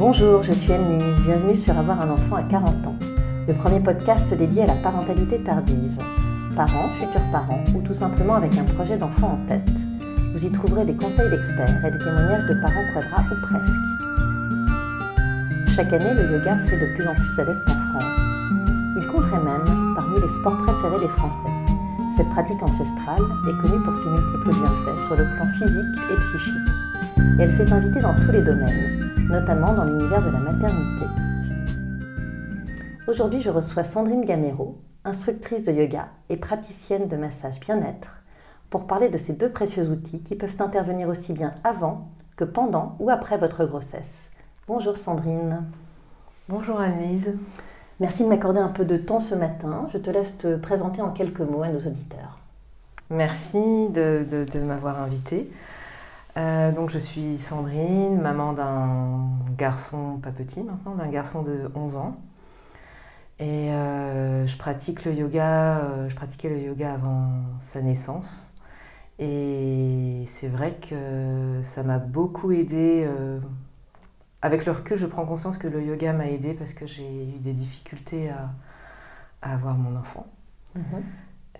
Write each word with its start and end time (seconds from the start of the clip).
Bonjour, 0.00 0.42
je 0.42 0.54
suis 0.54 0.72
Anne-Lise, 0.72 1.20
bienvenue 1.26 1.54
sur 1.54 1.76
Avoir 1.78 2.00
un 2.00 2.08
enfant 2.08 2.36
à 2.36 2.42
40 2.42 2.86
ans, 2.86 2.96
le 3.46 3.52
premier 3.52 3.80
podcast 3.80 4.32
dédié 4.32 4.62
à 4.62 4.68
la 4.68 4.74
parentalité 4.76 5.38
tardive. 5.42 5.98
Parents, 6.56 6.88
futurs 6.98 7.20
parents 7.30 7.62
ou 7.76 7.82
tout 7.82 7.92
simplement 7.92 8.36
avec 8.36 8.56
un 8.56 8.64
projet 8.64 8.96
d'enfant 8.96 9.38
en 9.38 9.46
tête. 9.46 9.70
Vous 10.32 10.42
y 10.42 10.50
trouverez 10.50 10.86
des 10.86 10.94
conseils 10.94 11.28
d'experts 11.28 11.84
et 11.84 11.90
des 11.90 11.98
témoignages 11.98 12.46
de 12.46 12.54
parents 12.62 12.86
quadras 12.94 13.24
ou 13.30 13.42
presque. 13.42 13.76
Chaque 15.76 15.92
année, 15.92 16.14
le 16.14 16.32
yoga 16.32 16.56
fait 16.64 16.80
de 16.80 16.94
plus 16.94 17.06
en 17.06 17.14
plus 17.14 17.36
d'adeptes 17.36 17.68
en 17.68 17.98
France. 17.98 18.20
Il 18.96 19.06
compterait 19.06 19.44
même 19.44 19.94
parmi 19.94 20.18
les 20.18 20.30
sports 20.30 20.56
préférés 20.64 21.00
des 21.00 21.08
Français. 21.08 21.52
Cette 22.16 22.30
pratique 22.30 22.62
ancestrale 22.62 23.26
est 23.50 23.68
connue 23.68 23.84
pour 23.84 23.94
ses 23.94 24.08
multiples 24.08 24.48
bienfaits 24.48 24.98
sur 25.08 25.16
le 25.16 25.26
plan 25.36 25.46
physique 25.58 26.00
et 26.10 26.20
psychique. 26.20 26.70
Et 27.38 27.42
elle 27.42 27.52
s'est 27.52 27.70
invitée 27.70 28.00
dans 28.00 28.14
tous 28.14 28.32
les 28.32 28.40
domaines, 28.40 29.09
notamment 29.30 29.72
dans 29.72 29.84
l'univers 29.84 30.22
de 30.22 30.30
la 30.30 30.40
maternité. 30.40 31.06
Aujourd'hui, 33.06 33.40
je 33.40 33.50
reçois 33.50 33.84
Sandrine 33.84 34.24
Gamero, 34.24 34.78
instructrice 35.04 35.62
de 35.62 35.72
yoga 35.72 36.08
et 36.28 36.36
praticienne 36.36 37.06
de 37.06 37.16
massage 37.16 37.60
bien-être, 37.60 38.22
pour 38.70 38.86
parler 38.86 39.08
de 39.08 39.16
ces 39.16 39.32
deux 39.32 39.50
précieux 39.50 39.88
outils 39.88 40.22
qui 40.22 40.34
peuvent 40.34 40.60
intervenir 40.60 41.08
aussi 41.08 41.32
bien 41.32 41.54
avant 41.62 42.08
que 42.36 42.44
pendant 42.44 42.96
ou 42.98 43.08
après 43.08 43.38
votre 43.38 43.64
grossesse. 43.64 44.30
Bonjour 44.66 44.98
Sandrine. 44.98 45.64
Bonjour 46.48 46.80
Annelise. 46.80 47.36
Merci 48.00 48.24
de 48.24 48.28
m'accorder 48.28 48.60
un 48.60 48.68
peu 48.68 48.84
de 48.84 48.96
temps 48.96 49.20
ce 49.20 49.36
matin. 49.36 49.86
Je 49.92 49.98
te 49.98 50.10
laisse 50.10 50.38
te 50.38 50.56
présenter 50.56 51.02
en 51.02 51.10
quelques 51.10 51.40
mots 51.40 51.62
à 51.62 51.68
nos 51.68 51.78
auditeurs. 51.78 52.38
Merci 53.10 53.88
de, 53.90 54.24
m'avoir 54.66 55.00
invitée. 55.00 55.50
Euh, 56.36 56.72
donc 56.72 56.90
je 56.90 56.98
suis 56.98 57.38
Sandrine, 57.38 58.20
maman 58.20 58.52
d'un 58.52 59.30
garçon 59.56 60.18
pas 60.22 60.30
petit 60.30 60.62
maintenant, 60.62 60.94
d'un 60.94 61.08
garçon 61.08 61.42
de 61.42 61.70
11 61.74 61.96
ans. 61.96 62.16
Et 63.38 63.72
euh, 63.72 64.46
je 64.46 64.56
pratique 64.56 65.04
le 65.04 65.14
yoga, 65.14 65.78
euh, 65.78 66.08
je 66.08 66.14
pratiquais 66.14 66.50
le 66.50 66.60
yoga 66.60 66.94
avant 66.94 67.30
sa 67.58 67.80
naissance. 67.80 68.54
Et 69.18 70.24
c'est 70.28 70.48
vrai 70.48 70.76
que 70.80 71.60
ça 71.62 71.82
m'a 71.82 71.98
beaucoup 71.98 72.52
aidé. 72.52 73.06
avec 74.40 74.64
le 74.64 74.72
recul, 74.72 74.96
je 74.96 75.06
prends 75.06 75.26
conscience 75.26 75.58
que 75.58 75.68
le 75.68 75.82
yoga 75.82 76.14
m'a 76.14 76.28
aidé 76.28 76.54
parce 76.54 76.72
que 76.72 76.86
j'ai 76.86 77.24
eu 77.24 77.38
des 77.38 77.52
difficultés 77.52 78.30
à, 78.30 78.50
avoir 79.42 79.74
mon 79.74 79.98
enfant. 79.98 80.26
Mhm. 80.74 81.02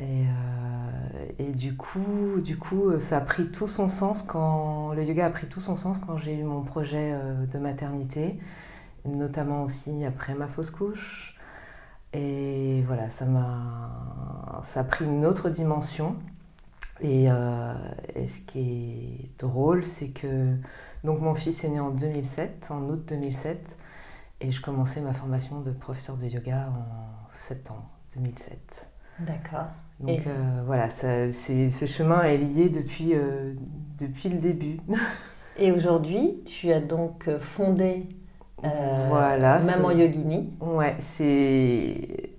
Et, 0.00 0.02
euh, 0.02 1.26
et, 1.38 1.52
du 1.52 1.76
coup, 1.76 2.40
du 2.42 2.56
coup, 2.56 2.98
ça 2.98 3.18
a 3.18 3.20
pris 3.20 3.50
tout 3.50 3.68
son 3.68 3.88
sens 3.88 4.22
quand 4.22 4.94
le 4.94 5.04
yoga 5.04 5.26
a 5.26 5.30
pris 5.30 5.46
tout 5.46 5.60
son 5.60 5.76
sens 5.76 5.98
quand 5.98 6.16
j'ai 6.16 6.38
eu 6.38 6.42
mon 6.42 6.62
projet 6.62 7.12
euh, 7.12 7.44
de 7.46 7.58
maternité, 7.58 8.38
notamment 9.04 9.64
aussi 9.64 10.04
après 10.06 10.34
ma 10.34 10.48
fausse 10.48 10.70
couche. 10.70 11.36
Et 12.14 12.82
voilà, 12.86 13.10
ça 13.10 13.26
m'a, 13.26 14.62
ça 14.64 14.80
a 14.80 14.84
pris 14.84 15.04
une 15.04 15.26
autre 15.26 15.50
dimension. 15.50 16.16
Et, 17.02 17.30
euh, 17.30 17.74
et 18.14 18.26
ce 18.26 18.40
qui 18.40 18.60
est 18.60 19.38
drôle, 19.38 19.84
c'est 19.84 20.10
que 20.10 20.56
donc 21.04 21.20
mon 21.20 21.34
fils 21.34 21.62
est 21.64 21.68
né 21.68 21.80
en 21.80 21.90
2007, 21.90 22.68
en 22.70 22.82
août 22.88 23.04
2007, 23.08 23.76
et 24.40 24.50
je 24.50 24.62
commençais 24.62 25.00
ma 25.00 25.12
formation 25.12 25.60
de 25.60 25.72
professeur 25.72 26.16
de 26.16 26.26
yoga 26.26 26.68
en 26.68 27.32
septembre 27.32 27.88
2007. 28.14 28.88
D'accord. 29.20 29.68
Donc 30.00 30.26
euh, 30.26 30.62
voilà, 30.64 30.88
ce 30.88 31.86
chemin 31.86 32.22
est 32.22 32.38
lié 32.38 32.68
depuis, 32.70 33.10
euh, 33.14 33.52
depuis 33.98 34.28
le 34.30 34.38
début. 34.38 34.78
Et 35.58 35.72
aujourd'hui, 35.72 36.42
tu 36.46 36.72
as 36.72 36.80
donc 36.80 37.28
euh, 37.28 37.38
fondé 37.38 38.06
voilà, 38.62 39.58
Maman 39.60 39.90
Yogini. 39.90 40.50
Ouais, 40.60 40.94
c'est. 40.98 42.30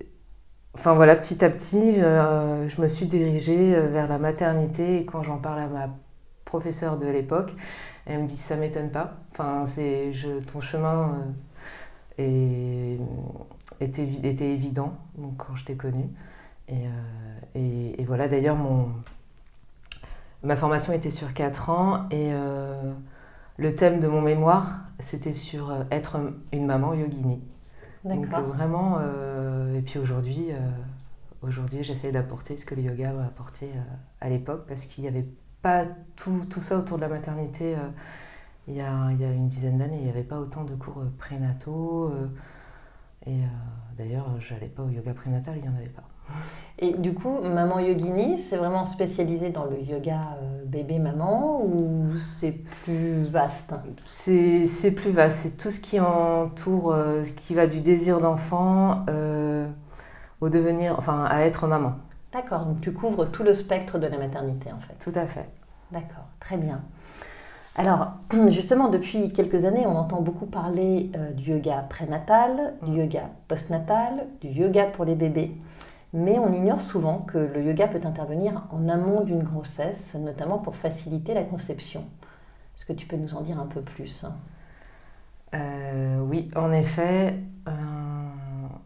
Enfin 0.73 0.93
voilà, 0.93 1.15
petit 1.15 1.43
à 1.43 1.49
petit, 1.49 1.95
je, 1.95 2.81
me 2.81 2.87
suis 2.87 3.05
dirigée 3.05 3.73
vers 3.89 4.07
la 4.07 4.19
maternité 4.19 4.99
et 4.99 5.05
quand 5.05 5.23
j'en 5.23 5.37
parle 5.37 5.59
à 5.59 5.67
ma 5.67 5.89
professeure 6.45 6.97
de 6.97 7.07
l'époque, 7.07 7.53
elle 8.05 8.21
me 8.21 8.27
dit 8.27 8.37
ça 8.37 8.55
m'étonne 8.55 8.89
pas. 8.89 9.15
Enfin, 9.31 9.65
c'est 9.67 10.11
ton 10.53 10.61
chemin 10.61 11.25
est, 12.19 12.99
était, 13.79 14.07
était 14.23 14.51
évident 14.51 14.93
donc, 15.17 15.37
quand 15.37 15.55
je 15.55 15.65
t'ai 15.65 15.75
connue. 15.75 16.09
Euh, 16.71 17.95
et, 17.97 18.03
voilà, 18.05 18.27
d'ailleurs, 18.27 18.57
ma 20.43 20.55
formation 20.55 20.93
était 20.93 21.11
sur 21.11 21.33
4 21.33 21.69
ans 21.69 22.09
et 22.09 22.29
euh, 22.33 22.93
le 23.57 23.75
thème 23.75 23.99
de 23.99 24.07
mon 24.07 24.21
mémoire, 24.21 24.79
c'était 24.99 25.33
sur 25.33 25.71
euh, 25.71 25.83
être 25.91 26.19
une 26.51 26.65
maman 26.65 26.93
yogini. 26.93 27.41
Donc 28.03 28.25
vraiment, 28.25 28.99
et 29.75 29.81
puis 29.83 29.99
aujourd'hui, 29.99 30.47
aujourd'hui 31.43 31.83
j'essaie 31.83 32.11
d'apporter 32.11 32.57
ce 32.57 32.65
que 32.65 32.73
le 32.73 32.81
yoga 32.81 33.13
m'a 33.13 33.25
apporté 33.25 33.69
à 34.21 34.27
l'époque 34.27 34.65
parce 34.67 34.85
qu'il 34.85 35.03
n'y 35.03 35.07
avait 35.07 35.27
pas 35.61 35.85
tout, 36.15 36.41
tout, 36.49 36.61
ça 36.61 36.79
autour 36.79 36.97
de 36.97 37.03
la 37.03 37.09
maternité. 37.09 37.75
il, 38.67 38.73
y 38.73 38.81
a, 38.81 39.11
il 39.11 39.21
y 39.21 39.23
a 39.23 39.31
une 39.31 39.47
dizaine 39.47 39.77
d'années, 39.77 39.97
il 39.99 40.05
n'y 40.05 40.09
avait 40.09 40.23
pas 40.23 40.39
autant 40.39 40.63
de 40.63 40.73
cours 40.73 41.03
prénataux. 41.19 42.11
et 43.27 43.37
d'ailleurs, 43.99 44.35
je 44.39 44.55
n'allais 44.55 44.65
pas 44.65 44.81
au 44.81 44.89
yoga 44.89 45.13
prénatal, 45.13 45.57
il 45.57 45.61
n'y 45.61 45.69
en 45.69 45.75
avait 45.75 45.85
pas. 45.85 46.10
Et 46.83 46.93
du 46.93 47.13
coup, 47.13 47.39
Maman 47.43 47.79
Yogini, 47.79 48.39
c'est 48.39 48.57
vraiment 48.57 48.83
spécialisé 48.85 49.51
dans 49.51 49.65
le 49.65 49.79
yoga 49.79 50.17
euh, 50.41 50.63
bébé-maman 50.65 51.61
ou 51.63 52.17
c'est 52.17 52.53
plus 52.53 53.27
vaste? 53.29 53.75
C'est 54.07 54.91
plus 54.95 55.11
vaste, 55.11 55.39
c'est 55.41 55.57
tout 55.57 55.69
ce 55.69 55.79
qui 55.79 55.99
entoure, 55.99 56.93
euh, 56.93 57.23
qui 57.43 57.53
va 57.53 57.67
du 57.67 57.81
désir 57.81 58.19
d'enfant 58.19 59.05
euh, 59.11 59.67
au 60.41 60.49
devenir, 60.49 60.95
enfin 60.97 61.23
à 61.25 61.41
être 61.41 61.67
maman. 61.67 61.93
D'accord, 62.33 62.65
donc 62.65 62.81
tu 62.81 62.91
couvres 62.93 63.25
tout 63.25 63.43
le 63.43 63.53
spectre 63.53 63.99
de 63.99 64.07
la 64.07 64.17
maternité 64.17 64.71
en 64.71 64.79
fait. 64.79 64.95
Tout 64.97 65.17
à 65.17 65.27
fait. 65.27 65.47
D'accord, 65.91 66.25
très 66.39 66.57
bien. 66.57 66.81
Alors, 67.75 68.13
justement, 68.47 68.89
depuis 68.89 69.31
quelques 69.33 69.65
années, 69.65 69.85
on 69.85 69.97
entend 69.97 70.21
beaucoup 70.21 70.47
parler 70.47 71.11
du 71.35 71.51
yoga 71.51 71.85
prénatal, 71.89 72.73
du 72.81 72.91
mm. 72.91 72.97
yoga 72.97 73.29
postnatal, 73.47 74.25
du 74.41 74.47
yoga 74.47 74.85
pour 74.85 75.05
les 75.05 75.15
bébés. 75.15 75.55
Mais 76.13 76.37
on 76.37 76.51
ignore 76.51 76.81
souvent 76.81 77.19
que 77.19 77.37
le 77.37 77.63
yoga 77.63 77.87
peut 77.87 78.01
intervenir 78.03 78.63
en 78.71 78.89
amont 78.89 79.23
d'une 79.23 79.43
grossesse, 79.43 80.15
notamment 80.15 80.57
pour 80.57 80.75
faciliter 80.75 81.33
la 81.33 81.43
conception. 81.43 82.01
Est-ce 82.75 82.85
que 82.85 82.93
tu 82.93 83.07
peux 83.07 83.15
nous 83.15 83.33
en 83.33 83.41
dire 83.41 83.59
un 83.59 83.65
peu 83.65 83.81
plus? 83.81 84.25
Euh, 85.53 86.19
Oui, 86.19 86.51
en 86.55 86.73
effet, 86.73 87.35
euh, 87.67 87.71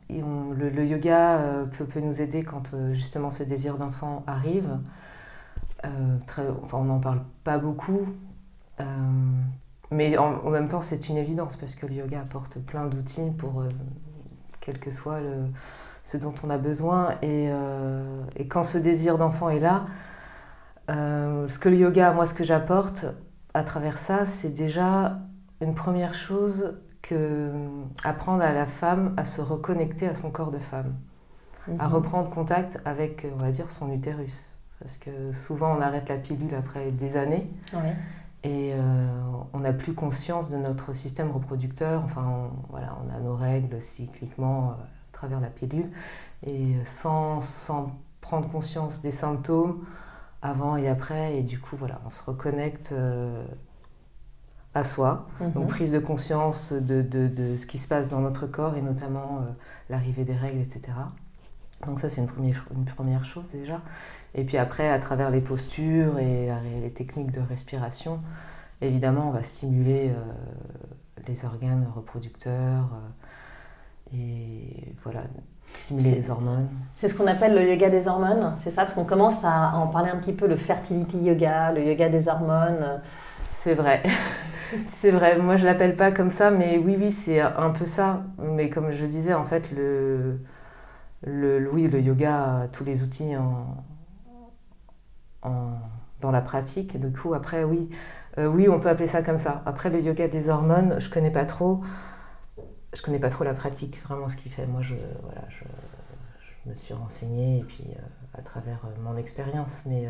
le, 0.09 0.85
yoga 0.85 1.37
euh, 1.37 1.65
peut, 1.65 1.99
nous 1.99 2.21
aider 2.21 2.43
quand 2.43 2.75
justement 2.93 3.31
ce 3.31 3.41
désir 3.41 3.77
d'enfant 3.77 4.23
arrive. 4.27 4.77
on 5.83 6.83
n'en 6.83 6.99
parle 6.99 7.21
pas 7.43 7.57
beaucoup, 7.57 8.07
mais 9.91 10.17
en, 10.17 10.49
même 10.49 10.67
temps 10.67 10.81
c'est 10.81 11.09
une 11.09 11.17
évidence 11.17 11.55
parce 11.55 11.75
que 11.75 11.85
le 11.87 11.93
yoga 11.93 12.21
apporte 12.21 12.59
plein 12.59 12.85
d'outils 12.85 13.31
pour 13.37 13.63
quel 14.61 14.79
que 14.79 14.91
soit 14.91 15.21
le, 15.21 15.45
ce 16.05 16.17
dont 16.17 16.33
on 16.43 16.49
a 16.49 16.57
besoin. 16.57 17.15
Euh, 17.23 18.23
et, 18.37 18.47
quand 18.47 18.63
ce 18.63 18.77
désir 18.77 19.17
d'enfant 19.17 19.49
est 19.49 19.59
là, 19.59 19.87
euh, 20.89 21.49
ce 21.49 21.59
que 21.59 21.67
le 21.67 21.75
yoga, 21.75 22.13
moi, 22.13 22.27
ce 22.27 22.33
que 22.33 22.45
j'apporte 22.45 23.07
à 23.53 23.63
travers 23.63 23.97
ça, 23.97 24.25
c'est 24.25 24.53
déjà 24.53 25.19
une 25.59 25.73
première 25.73 26.13
chose 26.13 26.77
que 27.01 27.51
apprendre 28.03 28.43
à 28.43 28.53
la 28.53 28.65
femme 28.65 29.13
à 29.17 29.25
se 29.25 29.41
reconnecter 29.41 30.07
à 30.07 30.15
son 30.15 30.31
corps 30.31 30.51
de 30.51 30.59
femme, 30.59 30.93
à 31.79 31.87
mhm. 31.87 31.93
reprendre 31.93 32.29
contact 32.29 32.79
avec, 32.85 33.25
on 33.35 33.41
va 33.41 33.51
dire, 33.51 33.69
son 33.71 33.91
utérus. 33.91 34.45
Parce 34.79 34.97
que 34.97 35.31
souvent, 35.31 35.75
on 35.75 35.81
arrête 35.81 36.07
la 36.09 36.17
pilule 36.17 36.53
après 36.53 36.91
des 36.91 37.17
années. 37.17 37.49
Et 38.43 38.73
euh, 38.73 39.07
on 39.53 39.61
n'a 39.61 39.73
plus 39.73 39.93
conscience 39.93 40.51
de 40.51 40.57
notre 40.57 40.93
système 40.93 41.31
reproducteur. 41.31 42.03
Enfin, 42.03 42.51
voilà, 42.69 42.95
on 43.03 43.15
a 43.15 43.19
nos 43.19 43.35
règles 43.35 43.81
cycliquement 43.81 44.75
travers 45.15 45.39
la 45.39 45.49
pilule, 45.49 45.89
et 46.45 46.73
sans, 46.85 47.41
sans, 47.41 47.91
prendre 48.25 48.49
conscience 48.49 49.01
des 49.01 49.11
symptômes 49.11 49.85
avant 50.41 50.77
et 50.77 50.87
après, 50.87 51.37
et 51.37 51.43
du 51.43 51.59
coup, 51.59 51.75
voilà, 51.77 52.01
on 52.07 52.09
se 52.09 52.23
reconnecte 52.23 52.91
euh, 52.91 53.45
à 54.73 54.83
soi. 54.83 55.27
Mhm. 55.39 55.51
Donc, 55.51 55.67
prise 55.69 55.91
de 55.91 55.99
conscience 55.99 56.73
de, 56.73 57.01
de, 57.01 57.27
de, 57.27 57.55
ce 57.55 57.65
qui 57.65 57.77
se 57.77 57.87
passe 57.87 58.09
dans 58.09 58.21
notre 58.21 58.47
corps, 58.47 58.75
et 58.75 58.81
notamment 58.81 59.39
euh, 59.39 59.51
l'arrivée 59.89 60.23
des 60.23 60.35
règles, 60.35 60.61
etc. 60.61 60.93
Donc 61.85 61.99
ça, 61.99 62.09
c'est 62.09 62.21
une 62.21 62.27
première, 62.27 62.65
une 62.75 62.85
première 62.85 63.25
chose 63.25 63.49
déjà. 63.51 63.81
Et 64.33 64.43
puis 64.43 64.57
après, 64.57 64.89
à 64.89 64.99
travers 64.99 65.29
les 65.29 65.41
postures 65.41 66.19
et 66.19 66.49
les 66.81 66.91
techniques 66.91 67.31
de 67.31 67.41
respiration, 67.41 68.21
évidemment, 68.81 69.29
on 69.29 69.31
va 69.31 69.43
stimuler 69.43 70.09
euh, 70.09 71.23
les 71.27 71.45
organes 71.45 71.87
reproducteurs, 71.95 72.89
et 74.13 74.93
voilà, 75.03 75.23
stimuler 75.73 76.11
les 76.11 76.29
hormones. 76.29 76.69
C'est 76.95 77.07
ce 77.07 77.15
qu'on 77.15 77.27
appelle 77.27 77.53
le 77.55 77.69
yoga 77.69 77.89
des 77.89 78.07
hormones, 78.07 78.55
c'est 78.59 78.69
ça? 78.69 78.83
Parce 78.83 78.93
qu'on 78.93 79.05
commence 79.05 79.43
à 79.43 79.75
en 79.75 79.87
parler 79.87 80.09
un 80.09 80.17
petit 80.17 80.33
peu, 80.33 80.47
le 80.47 80.55
fertility 80.55 81.17
yoga, 81.19 81.71
le 81.71 81.83
yoga 81.83 82.09
des 82.09 82.27
hormones. 82.27 83.01
C'est 83.19 83.73
vrai. 83.73 84.03
c'est 84.87 85.11
vrai. 85.11 85.37
Moi, 85.37 85.57
je 85.57 85.65
l'appelle 85.65 85.95
pas 85.95 86.11
comme 86.11 86.31
ça, 86.31 86.51
mais 86.51 86.77
oui, 86.77 86.97
oui, 86.99 87.11
c'est 87.11 87.41
un 87.41 87.71
peu 87.71 87.85
ça. 87.85 88.23
Mais 88.39 88.69
comme 88.69 88.91
je 88.91 89.05
disais, 89.05 89.33
en 89.33 89.43
fait, 89.43 89.71
le, 89.71 90.39
le, 91.25 91.69
oui, 91.71 91.87
le 91.87 91.99
yoga 91.99 92.61
a 92.61 92.67
tous 92.67 92.83
les 92.83 93.03
outils 93.03 93.35
en, 93.35 93.75
dans 96.21 96.31
la 96.31 96.41
pratique. 96.41 96.99
Du 96.99 97.11
coup, 97.11 97.33
après, 97.33 97.63
oui, 97.63 97.89
euh, 98.37 98.47
oui, 98.47 98.67
on 98.69 98.79
peut 98.79 98.89
appeler 98.89 99.07
ça 99.07 99.21
comme 99.21 99.39
ça. 99.39 99.61
Après, 99.65 99.89
le 99.89 100.01
yoga 100.01 100.27
des 100.27 100.49
hormones, 100.49 100.95
je 100.99 101.09
connais 101.09 101.31
pas 101.31 101.45
trop. 101.45 101.81
Je 102.95 103.01
connais 103.01 103.19
pas 103.19 103.29
trop 103.29 103.43
la 103.43 103.53
pratique, 103.53 104.01
vraiment 104.03 104.27
ce 104.29 104.35
qu'il 104.35 104.51
fait. 104.51 104.65
Moi, 104.65 104.81
je, 104.81 104.95
voilà, 105.23 105.41
je, 105.49 106.69
me 106.69 106.73
suis 106.73 106.93
renseignée 106.93 107.59
et 107.59 107.63
puis 107.63 107.83
euh, 107.89 108.39
à 108.39 108.41
travers 108.41 108.79
euh, 108.85 109.01
mon 109.03 109.17
expérience, 109.17 109.83
mais 109.85 110.07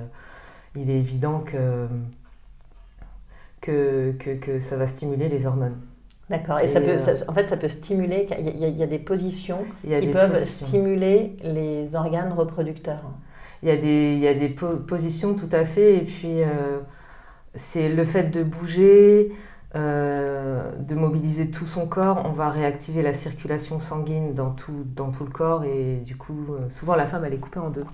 il 0.76 0.90
est 0.90 1.00
évident 1.00 1.40
que, 1.40 1.88
que, 3.60 4.14
que, 4.14 4.60
ça 4.62 4.78
va 4.78 4.88
stimuler 4.88 5.28
les 5.28 5.46
hormones. 5.46 5.78
D'accord. 6.30 6.60
Et, 6.60 6.68
ça 6.68 6.80
peut, 6.80 6.96
en 7.28 7.34
fait, 7.34 7.50
ça 7.50 7.58
peut 7.58 7.68
stimuler. 7.68 8.28
Il 8.40 8.58
y, 8.58 8.84
a, 8.84 8.88
des 8.88 9.00
positions 9.00 9.66
qui 9.84 10.08
peuvent 10.08 10.46
stimuler 10.46 11.36
les 11.44 11.96
organes 11.96 12.34
reproducteurs. 12.34 13.04
Il 13.62 13.70
y 13.70 13.72
a 13.72 13.78
des, 13.78 14.14
il 14.14 14.20
y 14.20 14.28
a 14.28 14.34
des 14.34 14.50
positions 14.50 15.34
tout 15.34 15.50
à 15.52 15.66
fait. 15.66 15.98
Et 15.98 16.02
puis, 16.02 16.40
c'est 17.56 17.90
le 17.90 18.06
fait 18.06 18.30
de 18.30 18.44
bouger, 18.44 19.32
euh, 19.76 20.72
de 20.80 20.96
mobiliser 20.96 21.52
tout 21.52 21.66
son 21.66 21.86
corps, 21.86 22.24
on 22.26 22.32
va 22.32 22.50
réactiver 22.50 23.02
la 23.02 23.14
circulation 23.14 23.80
sanguine 23.80 24.34
dans 24.34 24.52
tout, 24.52 24.86
dans 24.96 25.12
tout 25.12 25.26
le 25.26 25.32
corps 25.32 25.66
et 25.66 25.98
du 25.98 26.16
coup, 26.16 26.46
euh, 26.52 26.70
souvent 26.70 26.96
la 26.96 27.06
femme 27.06 27.26
elle 27.26 27.34
est 27.34 27.40
coupée 27.40 27.60
en 27.60 27.70
deux, 27.70 27.86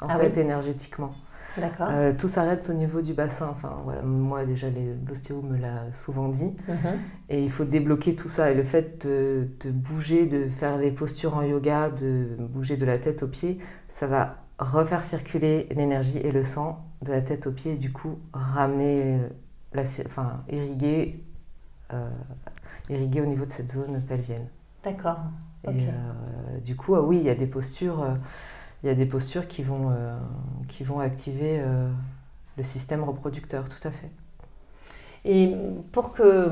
en 0.00 0.06
ah 0.08 0.18
fait, 0.18 0.38
énergétiquement. 0.38 1.12
D'accord. 1.58 1.88
Euh, 1.90 2.12
tout 2.16 2.28
s'arrête 2.28 2.70
au 2.70 2.72
niveau 2.72 3.02
du 3.02 3.14
bassin. 3.14 3.48
Enfin, 3.50 3.80
voilà, 3.84 4.02
moi 4.02 4.44
déjà, 4.44 4.68
l'ostéo 5.06 5.42
me 5.42 5.58
l'a 5.58 5.92
souvent 5.92 6.28
dit. 6.28 6.54
Mhm. 6.68 6.98
Et 7.30 7.42
il 7.42 7.50
faut 7.50 7.64
débloquer 7.64 8.14
tout 8.14 8.28
ça. 8.28 8.50
Et 8.50 8.54
le 8.54 8.62
fait 8.62 9.06
de, 9.06 9.48
de, 9.64 9.70
bouger, 9.70 10.26
de 10.26 10.48
faire 10.48 10.78
les 10.78 10.90
postures 10.90 11.36
en 11.36 11.42
yoga, 11.42 11.90
de 11.90 12.36
bouger 12.38 12.76
de 12.76 12.86
la 12.86 12.98
tête 12.98 13.22
aux 13.22 13.28
pieds, 13.28 13.58
ça 13.88 14.06
va 14.06 14.36
refaire 14.58 15.02
circuler 15.02 15.68
l'énergie 15.74 16.18
et 16.18 16.32
le 16.32 16.44
sang 16.44 16.84
de 17.02 17.12
la 17.12 17.22
tête 17.22 17.46
aux 17.46 17.52
pieds 17.52 17.72
et 17.72 17.76
du 17.76 17.92
coup 17.92 18.18
ramener, 18.32 19.18
la, 19.72 19.82
enfin 19.82 20.42
irriguer, 20.50 21.22
euh, 21.92 22.10
irriguer 22.88 23.20
au 23.20 23.26
niveau 23.26 23.46
de 23.46 23.52
cette 23.52 23.70
zone 23.70 24.00
pelvienne. 24.02 24.46
D'accord. 24.84 25.18
Et 25.64 25.70
euh, 25.70 26.60
du 26.60 26.76
coup, 26.76 26.94
ah 26.94 27.02
oui, 27.02 27.18
il 27.18 27.24
y 27.24 27.30
a 27.30 27.34
des 27.34 27.46
postures, 27.46 28.02
euh, 28.02 28.14
il 28.82 28.88
y 28.88 28.90
a 28.90 28.94
des 28.94 29.06
postures 29.06 29.46
qui 29.46 29.62
vont, 29.62 29.92
qui 30.68 30.84
vont 30.84 31.00
activer 31.00 31.60
le 32.56 32.62
système 32.62 33.02
reproducteur, 33.02 33.68
tout 33.68 33.86
à 33.86 33.90
fait. 33.90 34.10
Et 35.24 35.52
pour 35.90 36.12
que 36.12 36.48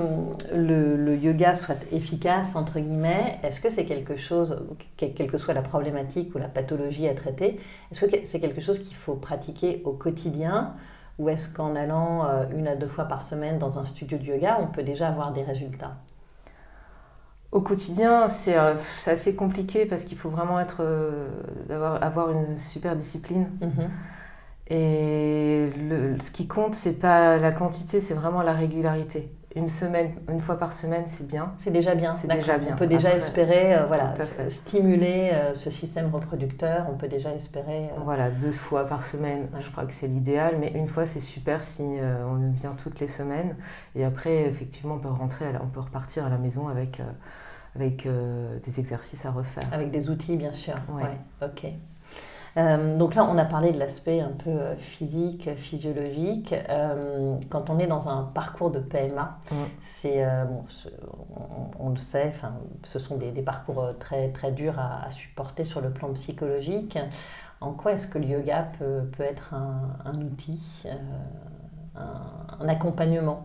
le, 0.52 1.16
yoga 1.16 1.54
soit 1.54 1.76
efficace, 1.92 2.56
entre 2.56 2.80
guillemets, 2.80 3.38
est-ce 3.44 3.60
que 3.60 3.70
c'est 3.70 3.84
quelque 3.84 4.16
chose, 4.16 4.60
quelle 4.96 5.30
que 5.30 5.38
soit 5.38 5.54
la 5.54 5.62
problématique 5.62 6.34
ou 6.34 6.38
la 6.38 6.48
pathologie 6.48 7.06
à 7.06 7.14
traiter, 7.14 7.60
est-ce 7.92 8.04
que 8.04 8.16
c'est 8.24 8.40
quelque 8.40 8.60
chose 8.60 8.80
qu'il 8.80 8.96
faut 8.96 9.14
pratiquer 9.14 9.82
au 9.84 9.92
quotidien 9.92 10.74
ou 11.18 11.28
est-ce 11.28 11.52
qu'en 11.52 11.74
allant 11.76 12.26
euh, 12.26 12.44
une 12.54 12.68
à 12.68 12.76
deux 12.76 12.88
fois 12.88 13.04
par 13.04 13.22
semaine 13.22 13.58
dans 13.58 13.78
un 13.78 13.86
studio 13.86 14.18
de 14.18 14.24
yoga, 14.24 14.58
on 14.60 14.66
peut 14.66 14.82
déjà 14.82 15.08
avoir 15.08 15.32
des 15.32 15.42
résultats? 15.42 15.96
Au 17.52 17.60
quotidien, 17.60 18.28
c'est 18.28 18.58
euh, 18.58 18.74
assez 19.06 19.34
compliqué 19.34 19.86
parce 19.86 20.04
qu'il 20.04 20.18
faut 20.18 20.28
vraiment 20.28 20.60
être, 20.60 20.78
euh, 20.80 21.28
avoir, 21.70 22.30
une 22.30 22.58
super 22.58 22.96
discipline. 22.96 23.48
Mm-hmm. 23.60 23.88
Et 24.68 25.70
ce 26.20 26.30
qui 26.32 26.48
compte, 26.48 26.74
c'est 26.74 26.98
pas 26.98 27.36
la 27.36 27.52
quantité, 27.52 28.00
c'est 28.00 28.14
vraiment 28.14 28.42
la 28.42 28.52
régularité. 28.52 29.30
Une 29.56 29.68
semaine, 29.68 30.10
une 30.30 30.40
fois 30.40 30.58
par 30.58 30.74
semaine, 30.74 31.04
c'est 31.06 31.26
bien. 31.26 31.54
C'est 31.58 31.70
déjà 31.70 31.94
bien. 31.94 32.12
C'est 32.12 32.28
déjà 32.28 32.58
bien. 32.58 32.74
On 32.74 32.76
peut 32.76 32.86
déjà 32.86 33.14
espérer, 33.16 33.74
euh, 33.74 33.86
voilà, 33.86 34.12
stimuler 34.50 35.30
euh, 35.32 35.54
ce 35.54 35.70
système 35.70 36.14
reproducteur. 36.14 36.86
On 36.92 36.96
peut 36.96 37.08
déjà 37.08 37.32
espérer. 37.32 37.86
Euh, 37.86 38.00
voilà, 38.04 38.30
deux 38.30 38.50
fois 38.50 38.86
par 38.86 39.02
semaine, 39.02 39.48
je 39.58 39.70
crois 39.70 39.86
que 39.86 39.94
c'est 39.94 40.08
l'idéal. 40.08 40.56
Mais 40.60 40.72
une 40.74 40.86
fois, 40.86 41.06
c'est 41.06 41.20
super 41.20 41.64
si 41.64 41.82
on 41.82 42.50
vient 42.50 42.74
toutes 42.74 43.00
les 43.00 43.08
semaines. 43.08 43.56
Et 43.94 44.04
après, 44.04 44.42
effectivement, 44.42 44.96
on 44.96 44.98
peut 44.98 45.08
rentrer, 45.08 45.46
on 45.62 45.68
peut 45.68 45.80
repartir 45.80 46.26
à 46.26 46.28
la 46.28 46.38
maison 46.38 46.68
avec 46.68 47.00
avec 47.74 48.06
des 48.06 48.80
exercices 48.80 49.24
à 49.24 49.30
refaire. 49.30 49.68
Avec 49.72 49.90
des 49.90 50.10
outils, 50.10 50.36
bien 50.36 50.52
sûr. 50.52 50.74
Oui. 50.90 51.02
Ouais. 51.02 51.46
Ok. 51.46 51.66
Euh, 52.56 52.96
donc 52.96 53.14
là, 53.14 53.24
on 53.24 53.36
a 53.36 53.44
parlé 53.44 53.70
de 53.70 53.78
l'aspect 53.78 54.20
un 54.20 54.30
peu 54.30 54.50
euh, 54.50 54.76
physique, 54.76 55.50
physiologique. 55.56 56.54
Euh, 56.70 57.36
quand 57.50 57.68
on 57.68 57.78
est 57.78 57.86
dans 57.86 58.08
un 58.08 58.22
parcours 58.22 58.70
de 58.70 58.78
PMA, 58.78 59.38
c'est, 59.82 60.26
on, 61.78 61.90
le 61.90 61.96
sait, 61.96 62.32
ce 62.82 62.98
sont 62.98 63.16
des, 63.16 63.30
parcours 63.42 63.90
très, 63.98 64.30
très 64.30 64.52
durs 64.52 64.78
à, 64.78 65.10
supporter 65.10 65.64
sur 65.64 65.80
le 65.80 65.90
plan 65.90 66.12
psychologique. 66.14 66.98
En 67.60 67.72
quoi 67.72 67.92
est-ce 67.92 68.06
que 68.06 68.18
le 68.18 68.26
yoga 68.26 68.68
peut, 68.78 69.02
peut 69.16 69.22
être 69.22 69.54
un, 69.54 70.20
outil, 70.20 70.84
un, 71.94 72.68
accompagnement? 72.68 73.44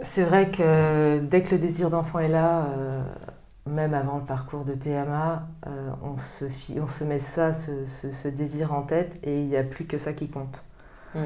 C'est 0.00 0.24
vrai 0.24 0.50
que 0.50 1.20
dès 1.20 1.42
que 1.42 1.54
le 1.54 1.60
désir 1.60 1.90
d'enfant 1.90 2.18
est 2.18 2.28
là, 2.28 2.66
même 3.66 3.94
avant 3.94 4.18
le 4.18 4.24
parcours 4.24 4.64
de 4.64 4.74
PMA, 4.74 5.46
euh, 5.66 5.90
on, 6.02 6.16
se 6.16 6.46
on 6.80 6.86
se 6.86 7.04
met 7.04 7.18
ça, 7.18 7.54
ce, 7.54 8.28
désir 8.28 8.72
en 8.72 8.82
tête, 8.82 9.18
et 9.22 9.42
il 9.42 9.48
n'y 9.48 9.56
a 9.56 9.62
plus 9.62 9.84
que 9.84 9.98
ça 9.98 10.12
qui 10.12 10.28
compte. 10.28 10.64
Mm. 11.14 11.20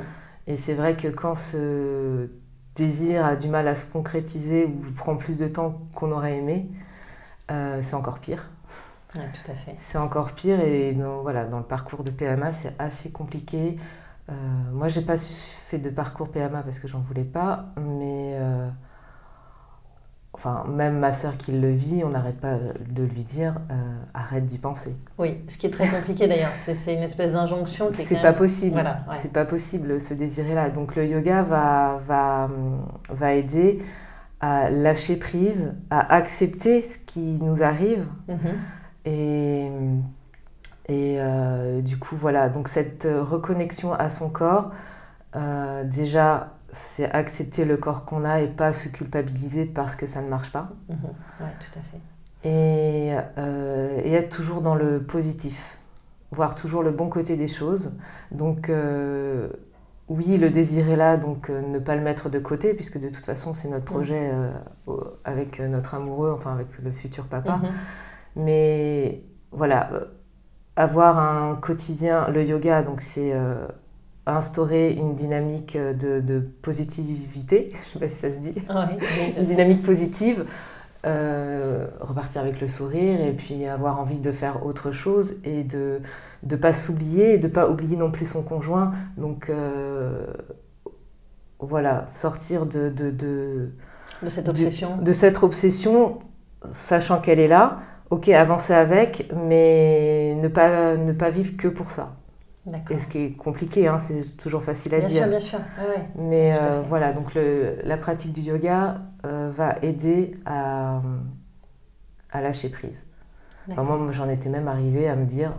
Et 0.47 0.57
c'est 0.57 0.75
vrai 0.75 0.97
que 0.97 1.09
quand 1.09 1.35
ce 1.35 2.29
désir 2.75 3.25
a 3.25 3.37
du 3.37 3.49
mal 3.49 3.67
à 3.69 3.75
se 3.75 3.87
concrétiser 3.87 4.67
ou 4.67 4.93
prend 4.95 5.17
plus 5.17 5.39
de 5.39 5.49
temps 5.49 5.81
qu'on 5.95 6.13
aurait 6.13 6.37
aimé, 6.37 6.71
euh, 7.51 7.81
c'est 7.83 7.97
encore 7.97 8.19
pire. 8.19 8.51
tout 9.15 9.51
à 9.51 9.55
fait. 9.55 9.75
C'est 9.79 9.99
encore 9.99 10.33
pire, 10.33 10.61
et 10.61 10.93
dans, 10.93 11.23
voilà, 11.23 11.47
dans 11.47 11.59
le 11.59 11.65
parcours 11.65 12.05
de 12.05 12.11
PMA, 12.11 12.53
c'est 12.53 12.75
assez 12.79 13.11
compliqué. 13.11 13.79
Euh, 14.29 14.35
moi, 14.73 14.89
j'ai 14.89 15.03
pas 15.03 15.17
fait 15.17 15.79
de 15.79 15.89
parcours 15.89 16.31
PMA 16.31 16.63
parce 16.63 16.79
que 16.81 16.89
j'en 16.89 17.01
voulais 17.01 17.25
pas, 17.25 17.67
mais 17.79 18.39
Enfin, 20.37 20.65
même 20.69 20.99
ma 20.99 21.15
sœur 21.15 21.39
qui 21.39 21.51
le 21.51 21.71
vit, 21.71 22.05
on 22.05 22.11
n'arrête 22.11 22.39
pas 22.39 22.59
de 22.91 23.03
lui 23.03 23.25
dire 23.25 23.55
euh, 23.71 23.75
arrête 24.13 24.45
d'y 24.45 24.59
penser. 24.59 24.95
Oui, 25.17 25.39
ce 25.49 25.57
qui 25.57 25.67
est 25.67 25.71
très 25.71 25.89
compliqué 25.89 26.29
d'ailleurs. 26.29 26.53
C'est 26.57 26.93
une 26.93 27.03
espèce 27.03 27.33
d'injonction. 27.33 27.89
C'est 27.95 28.21
pas 28.21 28.35
possible. 28.35 28.75
Voilà, 28.75 28.99
C'est 29.13 29.33
pas 29.33 29.47
possible 29.47 29.99
ce 29.99 30.13
désir-là. 30.13 30.69
Donc 30.69 30.95
le 30.95 31.07
yoga 31.07 31.43
va, 31.43 32.03
va, 32.07 32.51
va 33.09 33.33
aider 33.33 33.83
à 34.41 34.69
lâcher 34.69 35.17
prise, 35.17 35.75
à 35.89 36.15
accepter 36.15 36.83
ce 36.83 36.99
qui 36.99 37.39
nous 37.41 37.63
arrive. 37.63 38.05
Mm-hmm. 38.29 39.07
Et, 39.07 39.71
et 40.89 41.17
euh, 41.19 41.81
du 41.81 41.97
coup, 41.99 42.15
voilà. 42.15 42.51
Donc 42.51 42.69
cette 42.69 43.09
reconnexion 43.11 43.95
à 43.95 44.11
son 44.11 44.29
corps, 44.29 44.71
euh, 45.35 45.83
déjà 45.85 46.56
c'est 46.73 47.11
accepter 47.11 47.65
le 47.65 47.77
corps 47.77 48.05
qu'on 48.05 48.25
a 48.25 48.41
et 48.41 48.49
pas 48.49 48.73
se 48.73 48.89
culpabiliser 48.89 49.65
parce 49.65 49.97
que 49.97 50.07
ça 50.07 50.23
ne 50.23 50.29
marche 50.29 50.53
pas. 50.53 50.71
Mhm. 50.89 50.97
Oui, 51.41 51.47
tout 51.61 51.79
à 51.79 51.83
fait. 51.83 52.01
Euh, 52.49 54.01
et, 54.05 54.13
être 54.13 54.35
toujours 54.35 54.61
dans 54.61 54.75
le 54.75 55.03
positif, 55.03 55.79
voir 56.31 56.55
toujours 56.55 56.83
le 56.83 56.91
bon 56.91 57.09
côté 57.09 57.37
des 57.37 57.49
choses. 57.49 57.97
Donc, 58.31 58.69
euh, 58.69 59.49
oui, 60.09 60.37
le 60.37 60.51
désir 60.51 60.89
est 60.89 60.97
là, 60.97 61.17
donc 61.17 61.51
euh, 61.51 61.61
ne 61.63 61.79
pas 61.79 61.97
le 61.97 62.03
mettre 62.03 62.29
de 62.29 62.39
côté, 62.39 62.75
puisque 62.75 62.99
de 62.99 63.09
toute 63.09 63.25
façon, 63.25 63.53
c'est 63.53 63.69
notre 63.69 63.85
mhm. 63.87 63.91
projet 63.91 64.33
avec 65.25 65.61
notre 65.61 65.95
amoureux, 65.95 66.33
enfin 66.33 66.53
avec 66.53 66.69
le 66.83 66.93
futur 66.93 67.25
papa. 67.25 67.57
Mhm. 67.57 67.71
Mais 68.37 69.23
voilà, 69.51 69.91
avoir 70.77 71.19
un 71.19 71.57
quotidien, 71.57 72.29
le 72.29 72.45
yoga, 72.45 72.83
donc 72.83 73.01
c'est 73.01 73.33
instaurer 74.27 74.93
une 74.93 75.15
dynamique 75.15 75.77
de, 75.77 76.43
positivité, 76.63 77.69
je 77.73 77.77
ne 77.77 77.93
sais 77.93 77.99
pas 77.99 78.09
si 78.09 78.17
ça 78.17 78.31
se 78.31 78.39
dit, 78.39 78.55
une 79.39 79.45
dynamique 79.45 79.83
positive, 79.83 80.45
euh, 81.07 81.87
repartir 82.01 82.41
avec 82.41 82.61
le 82.61 82.67
sourire 82.67 83.21
et 83.21 83.33
puis 83.33 83.65
avoir 83.67 84.01
envie 84.01 84.19
de 84.19 84.33
faire 84.33 84.67
autre 84.67 84.91
chose 84.91 85.37
et 85.45 85.63
de 85.63 86.01
ne 86.43 86.57
pas 86.57 86.73
s'oublier 86.73 87.35
et 87.35 87.39
de 87.39 87.47
ne 87.47 87.53
pas 87.53 87.71
oublier 87.71 87.97
non 87.97 88.11
plus 88.11 88.27
son 88.27 88.43
conjoint. 88.43 88.91
Donc 89.17 89.49
euh, 89.49 90.27
voilà, 91.61 92.09
sortir 92.09 92.67
de, 92.67 92.89
de, 92.89 93.11
de, 93.11 93.71
de 94.23 94.29
cette 94.29 94.49
obsession. 94.49 94.97
De, 94.97 95.13
cette 95.13 95.43
obsession, 95.45 96.19
sachant 96.73 97.21
qu'elle 97.21 97.39
est 97.39 97.47
là, 97.47 97.79
ok, 98.11 98.29
avancer 98.31 98.73
avec, 98.73 99.31
mais 99.47 100.37
ne 100.43 100.49
pas, 100.49 100.97
ne 100.97 101.13
pas 101.13 101.31
vivre 101.31 101.57
que 101.57 101.69
pour 101.69 101.93
ça. 101.93 102.17
Et 102.91 102.99
ce 102.99 103.07
qui 103.07 103.19
est 103.19 103.33
compliqué, 103.33 103.87
hein, 103.87 103.99
c'est 103.99 104.37
toujours 104.37 104.63
facile 104.63 104.95
à 104.95 105.01
dire. 105.01 105.29
Bien 105.29 105.39
sûr, 105.39 105.59
bien 105.59 105.85
sûr. 105.85 105.99
Mais 106.17 106.57
euh, 106.57 106.83
voilà, 106.83 107.13
donc 107.13 107.35
le, 107.35 107.79
la 107.85 107.97
pratique 107.97 108.33
du 108.33 108.41
yoga 108.41 109.03
euh, 109.25 109.51
va 109.55 109.77
aider 109.83 110.35
à, 110.45 111.01
à 112.33 112.41
lâcher 112.41 112.69
prise. 112.69 113.07
moi, 113.69 114.09
j'en 114.11 114.29
étais 114.29 114.49
même 114.49 114.67
arrivée 114.67 115.09
à 115.09 115.15
me 115.15 115.27
dire 115.27 115.53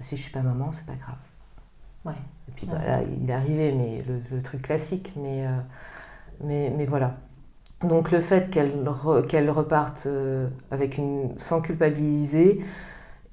si 0.00 0.16
je 0.16 0.22
suis 0.22 0.32
pas 0.32 0.42
maman, 0.42 0.70
c'est 0.72 0.86
pas 0.86 0.94
grave. 0.94 1.16
Et 2.48 2.52
puis 2.56 2.66
bah, 2.66 2.78
là, 2.84 3.00
il 3.02 3.30
est 3.30 3.32
arrivé, 3.32 3.72
mais 3.72 4.02
le, 4.30 4.42
truc 4.42 4.62
classique, 4.62 5.12
mais, 5.16 5.44
mais, 6.42 6.72
mais, 6.76 6.84
voilà. 6.84 7.16
Donc 7.84 8.10
le 8.10 8.20
fait 8.20 8.50
qu'elle 8.50 8.72
qu'elle 9.28 9.48
reparte 9.50 10.08
avec 10.70 10.98
une, 10.98 11.38
sans 11.38 11.60
culpabiliser 11.60 12.62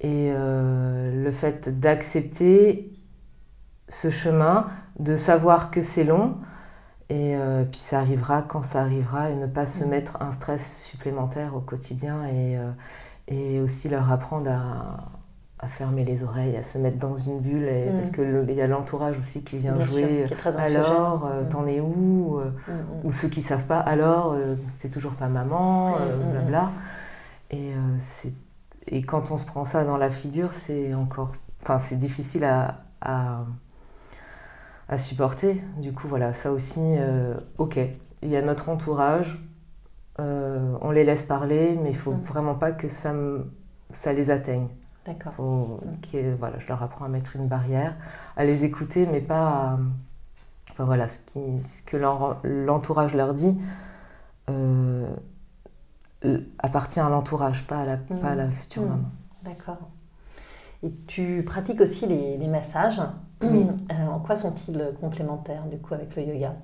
et 0.00 0.30
le 0.32 1.30
fait 1.32 1.80
d'accepter 1.80 2.97
ce 3.88 4.10
chemin, 4.10 4.66
de 4.98 5.16
savoir 5.16 5.70
que 5.70 5.82
c'est 5.82 6.04
long, 6.04 6.36
et 7.10 7.36
euh, 7.36 7.64
puis 7.64 7.80
ça 7.80 8.00
arrivera 8.00 8.42
quand 8.42 8.62
ça 8.62 8.82
arrivera, 8.82 9.30
et 9.30 9.36
ne 9.36 9.46
pas 9.46 9.66
se 9.66 9.84
mm. 9.84 9.88
mettre 9.88 10.22
un 10.22 10.32
stress 10.32 10.82
supplémentaire 10.84 11.54
au 11.56 11.60
quotidien, 11.60 12.24
et, 12.26 12.58
euh, 12.58 12.70
et 13.28 13.60
aussi 13.60 13.88
leur 13.88 14.10
apprendre 14.12 14.50
à, 14.50 15.06
à, 15.58 15.68
fermer 15.68 16.04
les 16.04 16.22
oreilles, 16.22 16.56
à 16.56 16.62
se 16.62 16.76
mettre 16.76 16.98
dans 16.98 17.14
une 17.14 17.40
bulle, 17.40 17.64
et, 17.64 17.90
mm. 17.90 17.94
parce 17.94 18.10
qu'il 18.10 18.50
y 18.50 18.60
a 18.60 18.66
l'entourage 18.66 19.18
aussi 19.18 19.42
qui 19.42 19.56
vient 19.56 19.80
jouer. 19.80 20.26
alors, 20.58 21.26
euh, 21.26 21.44
mm. 21.44 21.48
t'en 21.48 21.66
es 21.66 21.80
où 21.80 22.40
Ou 23.04 23.12
ceux 23.12 23.28
qui 23.28 23.40
savent 23.40 23.66
pas, 23.66 23.80
alors, 23.80 24.36
c'est 24.76 24.90
toujours 24.90 25.12
pas 25.12 25.28
maman, 25.28 25.96
blabla. 26.32 26.70
Et, 27.50 27.72
et 28.88 29.00
quand 29.02 29.30
on 29.30 29.38
se 29.38 29.46
prend 29.46 29.64
ça 29.64 29.84
dans 29.84 29.96
la 29.96 30.10
figure, 30.10 30.52
c'est 30.52 30.92
encore... 30.92 31.32
Enfin, 31.62 31.78
c'est 31.78 31.96
difficile 31.96 32.44
à, 32.44 32.82
à 33.00 33.44
à 34.88 34.98
supporter. 34.98 35.62
Du 35.76 35.92
coup, 35.92 36.08
voilà, 36.08 36.34
ça 36.34 36.52
aussi, 36.52 36.80
euh, 36.82 37.34
ok. 37.58 37.78
Il 38.22 38.28
y 38.28 38.36
a 38.36 38.42
notre 38.42 38.68
entourage, 38.68 39.38
euh, 40.18 40.76
on 40.80 40.90
les 40.90 41.04
laisse 41.04 41.22
parler, 41.22 41.78
mais 41.82 41.90
il 41.90 41.96
faut 41.96 42.12
mm. 42.12 42.22
vraiment 42.22 42.54
pas 42.54 42.72
que 42.72 42.88
ça, 42.88 43.14
ça 43.90 44.12
les 44.12 44.30
atteigne. 44.30 44.68
D'accord. 45.06 45.32
Faut 45.34 45.80
mm. 46.12 46.34
voilà, 46.38 46.58
je 46.58 46.66
leur 46.68 46.82
apprends 46.82 47.04
à 47.04 47.08
mettre 47.08 47.36
une 47.36 47.46
barrière, 47.46 47.96
à 48.36 48.44
les 48.44 48.64
écouter, 48.64 49.06
mais 49.10 49.20
pas 49.20 49.48
à, 49.48 49.78
enfin 50.70 50.84
voilà, 50.84 51.08
ce, 51.08 51.20
qui, 51.20 51.62
ce 51.62 51.82
que 51.82 51.96
l'entourage 52.44 53.14
leur 53.14 53.34
dit 53.34 53.56
euh, 54.48 55.08
appartient 56.58 57.00
à 57.00 57.08
l'entourage, 57.08 57.66
pas, 57.66 57.80
à 57.80 57.84
la, 57.84 57.96
pas 57.98 58.30
à 58.30 58.34
la 58.34 58.46
mm. 58.46 58.52
future 58.52 58.82
maman. 58.82 59.10
D'accord. 59.44 59.90
Et 60.82 60.92
tu 61.06 61.42
pratiques 61.44 61.80
aussi 61.80 62.06
les, 62.06 62.36
les 62.36 62.48
massages. 62.48 63.02
Euh, 63.40 64.06
en 64.10 64.18
quoi 64.18 64.36
sont-ils 64.36 64.92
complémentaires 65.00 65.64
du 65.70 65.78
coup 65.78 65.94
avec 65.94 66.14
le 66.16 66.24
yoga? 66.24 66.54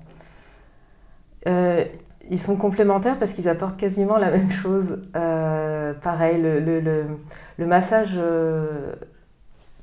Euh, 1.47 1.85
Ils 2.29 2.37
sont 2.37 2.57
complémentaires 2.57 3.17
parce 3.17 3.33
qu'ils 3.33 3.47
apportent 3.47 3.77
quasiment 3.77 4.17
la 4.17 4.29
même 4.29 4.49
chose. 4.51 5.01
Euh, 5.15 5.93
pareil, 5.93 6.41
le, 6.41 6.59
le, 6.59 6.81
le, 7.57 7.65
massage 7.65 8.19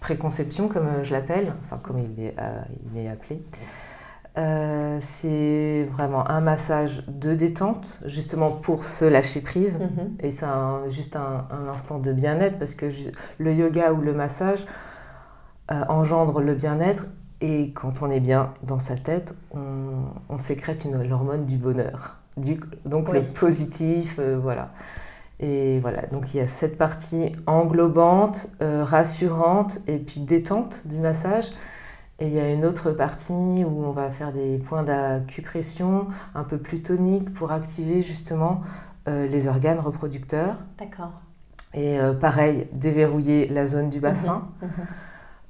préconception, 0.00 0.68
comme 0.68 1.02
je 1.02 1.12
l'appelle, 1.12 1.54
enfin 1.62 1.78
comme 1.82 1.98
il 1.98 2.24
est, 2.24 2.36
il 2.92 2.98
est 3.00 3.08
appelé, 3.08 3.42
c'est 4.34 5.88
vraiment 5.92 6.28
un 6.30 6.40
massage 6.40 7.04
de 7.06 7.34
détente, 7.34 8.00
justement 8.06 8.50
pour 8.50 8.84
se 8.84 9.04
lâcher 9.04 9.40
prise. 9.40 9.80
Mm-hmm. 9.80 10.24
Et 10.26 10.30
c'est 10.30 10.46
juste 10.90 11.16
un, 11.16 11.46
un, 11.50 11.68
instant 11.68 11.98
de 11.98 12.12
bien-être 12.12 12.58
parce 12.58 12.74
que 12.74 12.86
le 13.38 13.54
yoga 13.54 13.92
ou 13.92 14.00
le 14.00 14.12
massage, 14.12 14.64
euh, 15.70 15.84
engendre 15.88 16.40
le 16.40 16.54
bien-être 16.54 17.06
et 17.40 17.72
quand 17.72 18.02
on 18.02 18.10
est 18.10 18.20
bien 18.20 18.52
dans 18.64 18.80
sa 18.80 18.96
tête, 18.96 19.36
on, 19.54 20.36
sécrète 20.36 20.84
une 20.84 21.02
l'hormone 21.02 21.46
du 21.46 21.56
bonheur, 21.56 22.16
du, 22.36 22.58
donc 22.84 23.08
le 23.10 23.22
positif, 23.22 24.16
euh, 24.18 24.38
voilà. 24.42 24.70
Et 25.38 25.78
voilà, 25.80 26.02
donc 26.06 26.34
il 26.34 26.38
y 26.38 26.40
a 26.40 26.48
cette 26.48 26.76
partie 26.76 27.32
englobante, 27.46 28.48
euh, 28.60 28.82
rassurante 28.84 29.78
et 29.86 29.98
puis 29.98 30.20
détente 30.20 30.82
du 30.86 30.98
massage. 30.98 31.46
Et 32.22 32.28
il 32.28 32.32
y 32.32 32.38
a 32.38 32.50
une 32.50 32.64
autre 32.64 32.92
partie 32.92 33.32
où 33.32 33.84
on 33.84 33.90
va 33.90 34.10
faire 34.10 34.32
des 34.32 34.58
points 34.58 34.84
d'acupression 34.84 36.06
un 36.34 36.44
peu 36.44 36.56
plus 36.56 36.80
toniques 36.80 37.34
pour 37.34 37.52
activer 37.52 38.00
justement 38.00 38.62
les 39.06 39.48
organes 39.48 39.80
reproducteurs. 39.80 40.54
D'accord. 40.78 41.10
Et 41.74 41.98
pareil, 42.20 42.68
déverrouiller 42.72 43.48
la 43.48 43.66
zone 43.66 43.90
du 43.90 43.98
bassin. 43.98 44.48
Mhm. 44.62 44.68
Mhm. 44.68 44.86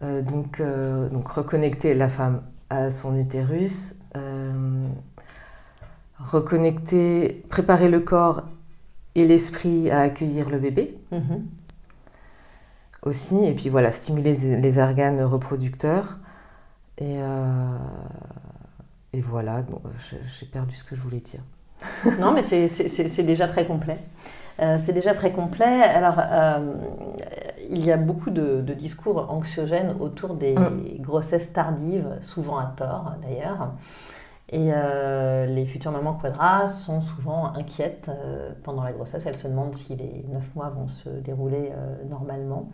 Euh, 0.02 0.22
donc, 0.22 0.60
euh, 0.60 1.08
donc 1.08 1.28
reconnecter 1.28 1.94
la 1.94 2.08
femme 2.08 2.42
à 2.70 2.90
son 2.90 3.16
utérus, 3.16 3.94
euh, 4.16 4.84
reconnecter, 6.18 7.44
préparer 7.50 7.88
le 7.88 8.00
corps 8.00 8.42
et 9.14 9.26
l'esprit 9.26 9.90
à 9.90 10.00
accueillir 10.00 10.50
le 10.50 10.58
bébé. 10.58 10.98
Mhm. 11.12 11.46
Aussi, 13.02 13.44
et 13.44 13.52
puis 13.52 13.68
voilà, 13.68 13.92
stimuler 13.92 14.34
les, 14.34 14.78
organes 14.78 15.22
reproducteurs. 15.22 16.18
Et, 16.98 17.18
et 19.12 19.20
voilà, 19.20 19.62
j'ai 20.38 20.46
perdu 20.46 20.74
ce 20.74 20.84
que 20.84 20.94
je 20.94 21.00
voulais 21.00 21.20
dire. 21.20 21.40
non, 22.20 22.32
mais 22.32 22.42
c'est 22.42 23.22
déjà 23.22 23.46
très 23.46 23.66
complet. 23.66 23.98
Euh, 24.60 24.78
c'est 24.78 24.92
déjà 24.92 25.14
très 25.14 25.32
complet. 25.32 25.82
Alors, 25.82 26.16
euh, 26.18 26.74
il 27.70 27.84
y 27.84 27.90
a 27.90 27.96
beaucoup 27.96 28.30
de, 28.30 28.60
discours 28.74 29.30
anxiogènes 29.30 29.96
autour 30.00 30.34
des 30.34 30.54
mm. 30.54 31.00
grossesses 31.00 31.52
tardives, 31.52 32.18
souvent 32.20 32.58
à 32.58 32.72
tort 32.76 33.14
d'ailleurs. 33.22 33.72
Et 34.52 34.70
euh, 34.74 35.46
les 35.46 35.64
futures 35.64 35.90
mamans 35.92 36.14
quadras 36.14 36.68
sont 36.68 37.00
souvent 37.00 37.54
inquiètes 37.54 38.10
pendant 38.62 38.84
la 38.84 38.92
grossesse. 38.92 39.24
Elles 39.26 39.36
se 39.36 39.48
demandent 39.48 39.74
si 39.74 39.96
les 39.96 40.24
neuf 40.28 40.54
mois 40.54 40.68
vont 40.68 40.88
se 40.88 41.08
dérouler 41.08 41.72
normalement. 42.10 42.68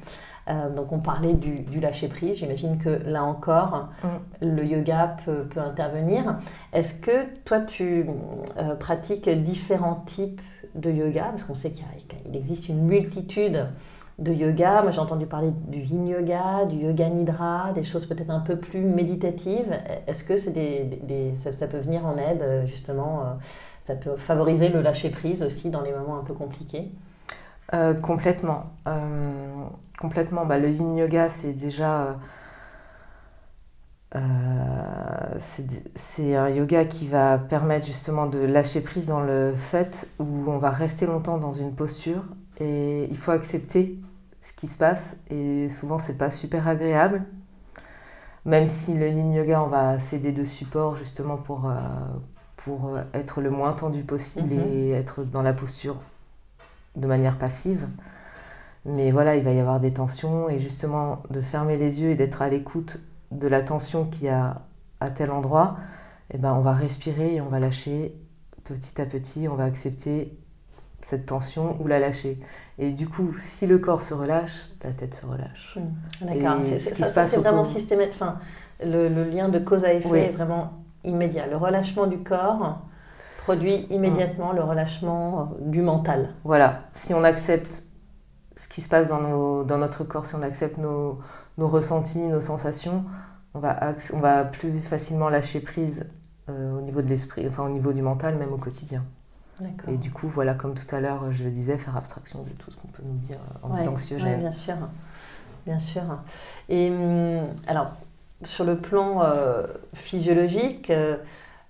donc 0.49 0.91
on 0.91 0.99
parlait 0.99 1.35
du, 1.35 1.79
lâcher-prise. 1.81 2.39
J'imagine 2.39 2.79
que 2.79 2.89
là 2.89 3.23
encore, 3.23 3.91
mm. 4.03 4.09
le 4.47 4.65
yoga 4.65 5.17
peut, 5.25 5.45
peut 5.45 5.61
intervenir. 5.61 6.37
Est-ce 6.73 6.95
que 6.95 7.27
toi, 7.45 7.61
tu 7.61 8.07
pratiques 8.81 9.29
différents 9.29 10.03
types 10.05 10.41
de 10.75 10.91
yoga, 10.91 11.27
parce 11.31 11.45
qu'on 11.45 11.55
sait 11.55 11.73
qu'il 11.73 12.37
existe 12.37 12.69
une 12.69 12.83
multitude 12.83 13.67
de 14.19 14.33
yoga. 14.33 14.83
Moi, 14.83 14.91
j'ai 14.91 15.01
entendu 15.01 15.27
parler 15.27 15.51
du 15.69 15.81
yin 15.81 16.07
yoga, 16.07 16.65
du 16.67 16.77
yoga 16.77 17.09
nidra, 17.09 17.73
des 17.73 17.85
choses 17.85 18.07
peut-être 18.07 18.31
un 18.31 18.41
peu 18.41 18.57
plus 18.57 18.81
méditatives. 18.81 19.73
Est-ce 20.07 20.25
que 20.25 20.37
c'est 20.37 20.53
des, 20.53 21.35
ça, 21.35 21.67
peut 21.67 21.79
venir 21.79 22.07
en 22.07 22.17
aide, 22.17 22.67
justement 22.67 23.21
euh, 23.21 23.25
Ça 23.81 23.95
peut 23.95 24.17
favoriser 24.17 24.69
le 24.69 24.83
lâcher-prise 24.83 25.43
aussi 25.43 25.71
dans 25.71 25.83
les 25.83 25.93
moments 25.93 26.19
un 26.19 26.25
peu 26.25 26.35
compliqués? 26.35 26.91
Euh, 27.75 27.95
Complètement. 27.95 28.61
Euh, 28.87 29.31
complètement. 29.99 30.47
Bah, 30.47 30.59
le 30.59 30.71
yin 30.71 30.97
yoga, 30.97 31.29
c'est 31.29 31.53
déjà 31.53 32.17
euh, 34.17 34.19
c'est 35.95 36.35
un 36.35 36.49
yoga 36.49 36.87
qui 36.87 37.07
va 37.07 37.37
permettre 37.37 37.87
justement 37.87 38.27
de 38.27 38.39
lâcher 38.39 38.81
prise 38.81 39.07
dans 39.07 39.21
le 39.21 39.55
fait 39.55 40.09
où 40.19 40.25
on 40.47 40.57
va 40.57 40.71
rester 40.71 41.07
longtemps 41.07 41.37
dans 41.37 41.53
une 41.53 41.75
posture 41.75 42.23
et 42.59 43.05
il 43.11 43.17
faut 43.17 43.31
accepter 43.31 43.99
ce 44.41 44.53
qui 44.53 44.67
se 44.67 44.77
passe 44.79 45.17
et 45.31 45.69
souvent 45.69 45.99
c'est 45.99 46.19
pas 46.19 46.31
super 46.31 46.69
agréable. 46.69 47.25
Même 48.45 48.69
si 48.69 48.95
le 48.95 49.09
yin 49.09 49.31
yoga, 49.31 49.63
on 49.63 49.67
va 49.67 50.01
céder 50.01 50.33
de 50.33 50.45
support 50.45 50.97
justement 50.97 51.37
pour, 51.37 51.69
euh, 51.69 51.77
pour 52.57 52.97
être 53.13 53.41
le 53.41 53.51
moins 53.51 53.73
tendu 53.73 54.03
possible 54.03 54.55
mhm. 54.55 54.73
et 54.73 54.91
être 54.93 55.25
dans 55.25 55.43
la 55.43 55.53
posture 55.53 55.99
de 56.97 57.07
manière 57.07 57.39
passive. 57.39 57.87
Mais 58.85 59.11
voilà, 59.11 59.37
il 59.37 59.45
va 59.45 59.53
y 59.53 59.61
avoir 59.61 59.81
des 59.81 59.93
tensions 59.93 60.49
et 60.49 60.59
justement 60.59 61.23
de 61.31 61.41
fermer 61.41 61.77
les 61.77 62.01
yeux 62.01 62.11
et 62.11 62.15
d'être 62.15 62.41
à 62.43 62.49
l'écoute 62.49 63.01
de 63.33 63.47
la 63.47 63.61
tension 63.61 64.05
qu'il 64.05 64.25
y 64.25 64.29
a 64.29 64.63
à 65.01 65.11
tel 65.11 65.31
endroit, 65.31 65.77
eh 66.33 66.39
ben, 66.39 66.55
on 66.55 66.61
va 66.61 66.73
respirer 66.73 67.35
et 67.35 67.41
on 67.41 67.49
va 67.49 67.61
lâcher 67.61 68.15
petit 68.65 69.01
à 69.01 69.07
petit, 69.07 69.49
on 69.49 69.55
va 69.55 69.65
accepter 69.65 70.37
cette 71.01 71.27
tension 71.27 71.77
ou 71.81 71.87
la 71.87 71.99
lâcher. 71.99 72.39
Et 72.79 72.91
du 72.91 73.09
coup, 73.09 73.33
si 73.37 73.67
le 73.67 73.79
corps 73.79 74.03
se 74.03 74.15
relâche, 74.15 74.69
la 74.83 74.91
tête 74.91 75.15
se 75.15 75.27
relâche. 75.27 75.77
Hmm. 75.77 76.27
D'accord, 76.27 76.61
c'est 76.79 77.37
vraiment 77.37 77.65
systématique. 77.65 78.15
Enfin, 78.15 78.39
le, 78.85 79.09
lien 79.25 79.49
de 79.49 79.59
cause 79.59 79.85
à 79.85 79.93
effet 79.93 80.27
est 80.27 80.33
vraiment 80.33 80.73
immédiat. 81.05 81.47
Le 81.47 81.57
relâchement 81.57 82.07
du 82.07 82.19
corps 82.19 82.83
produit 83.39 83.87
immédiatement 83.91 84.53
le 84.53 84.63
relâchement 84.63 85.41
euh, 85.41 85.71
du 85.71 85.81
mental. 85.81 86.35
Voilà, 86.45 86.83
si 86.93 87.15
on 87.15 87.25
accepte 87.25 87.85
ce 88.57 88.69
qui 88.69 88.83
se 88.83 88.89
passe 88.89 89.09
dans, 89.09 89.65
dans 89.65 89.79
notre 89.79 90.05
corps, 90.05 90.27
si 90.27 90.35
on 90.35 90.43
accepte 90.43 90.77
nos, 90.77 91.21
nos 91.57 91.69
ressentis, 91.69 92.27
nos 92.27 92.43
sensations, 92.43 93.05
on 93.55 93.61
va, 93.61 93.95
on 94.13 94.21
va 94.21 94.45
plus 94.45 94.79
facilement 94.79 95.29
lâcher 95.31 95.61
prise 95.61 96.11
euh, 96.49 96.77
au 96.77 96.81
niveau 96.81 97.03
de 97.03 97.09
l'esprit, 97.09 97.47
enfin 97.47 97.65
au 97.65 97.69
niveau 97.71 97.93
du 97.93 98.03
mental, 98.03 98.37
même 98.37 98.53
au 98.53 98.59
quotidien. 98.59 99.05
Et 99.89 99.97
du 99.97 100.11
coup, 100.11 100.29
voilà, 100.29 100.55
comme 100.55 100.75
tout 100.75 100.95
à 100.95 101.01
l'heure, 101.01 101.33
je 101.33 101.45
le 101.45 101.51
disais, 101.51 101.79
faire 101.79 101.97
abstraction 101.97 102.43
de 102.43 102.51
tout 102.51 102.71
ce 102.71 102.77
qu'on 102.77 102.89
peut 102.89 103.03
nous 103.05 103.19
dire 103.19 103.39
en 103.63 103.75
ouais, 103.75 103.89
anxiogène. 103.89 104.41
bien 104.41 104.53
sûr, 104.53 104.77
bien 105.67 105.79
sûr. 105.79 106.03
Et 106.69 106.91
hum, 106.91 107.47
alors, 107.67 107.93
sur 108.45 108.65
le 108.65 108.77
plan 108.77 109.23
euh, 109.23 109.67
physiologique, 109.95 110.91
euh, 110.91 111.17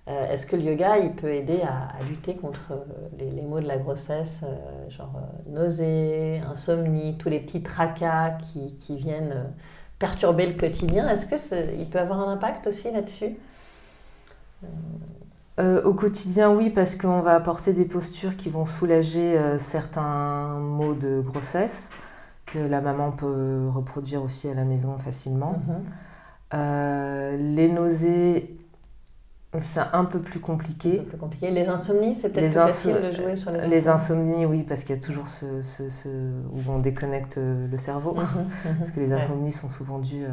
est-ce 0.07 0.45
que 0.47 0.55
le 0.55 0.63
yoga, 0.63 0.97
il 0.97 1.13
peut 1.13 1.33
aider 1.33 1.61
à, 1.61 1.89
lutter 2.09 2.35
contre 2.35 2.73
les, 3.17 3.29
les, 3.29 3.43
maux 3.43 3.59
de 3.59 3.67
la 3.67 3.77
grossesse, 3.77 4.41
genre 4.89 5.21
nausées, 5.47 6.41
insomnie, 6.51 7.15
tous 7.17 7.29
les 7.29 7.39
petits 7.39 7.61
tracas 7.61 8.31
qui, 8.41 8.75
qui 8.79 8.97
viennent 8.97 9.45
perturber 9.99 10.47
le 10.47 10.53
quotidien? 10.53 11.07
Est-ce 11.09 11.27
que 11.27 11.79
il 11.79 11.87
peut 11.87 11.99
avoir 11.99 12.27
un 12.27 12.33
impact 12.33 12.65
aussi 12.65 12.91
là-dessus? 12.91 13.37
Euh, 15.59 15.83
au 15.83 15.93
quotidien, 15.93 16.51
oui, 16.51 16.69
parce 16.69 16.95
qu'on 16.95 17.19
va 17.19 17.35
apporter 17.35 17.73
des 17.73 17.85
postures 17.85 18.37
qui 18.37 18.49
vont 18.49 18.65
soulager 18.65 19.37
euh, 19.37 19.57
certains 19.57 20.57
maux 20.59 20.93
de 20.93 21.21
grossesse 21.21 21.89
que 22.45 22.59
la 22.59 22.79
maman 22.79 23.11
peut 23.11 23.67
reproduire 23.67 24.23
aussi 24.23 24.47
à 24.47 24.53
la 24.53 24.63
maison 24.63 24.97
facilement. 24.97 25.59
Mhm. 25.67 25.83
Euh, 26.53 27.37
les 27.37 27.67
nausées, 27.67 28.55
c'est 29.59 29.81
un 29.91 30.05
peu 30.05 30.19
plus 30.19 30.39
compliqué. 30.39 30.99
plus 30.99 31.17
compliqué. 31.17 31.51
Les 31.51 31.67
insomnies, 31.67 32.15
c'est 32.15 32.29
peut-être 32.29 32.45
plus 32.45 32.53
facile 32.53 32.95
de 32.95 33.11
jouer 33.11 33.35
sur 33.35 33.51
les. 33.51 33.67
Les 33.67 33.87
insomnies, 33.89 34.45
oui, 34.45 34.63
parce 34.63 34.83
qu'il 34.83 34.95
y 34.95 34.99
a 34.99 35.01
toujours 35.01 35.27
ce, 35.27 35.61
ce, 35.61 35.89
ce, 35.89 36.07
où 36.07 36.71
on 36.71 36.79
déconnecte 36.79 37.37
le 37.37 37.77
cerveau. 37.77 38.15
Mhm. 38.15 38.75
parce 38.79 38.91
que 38.91 38.99
les 39.01 39.11
insomnies 39.11 39.51
sont 39.51 39.69
souvent 39.69 39.99
dues 39.99 40.25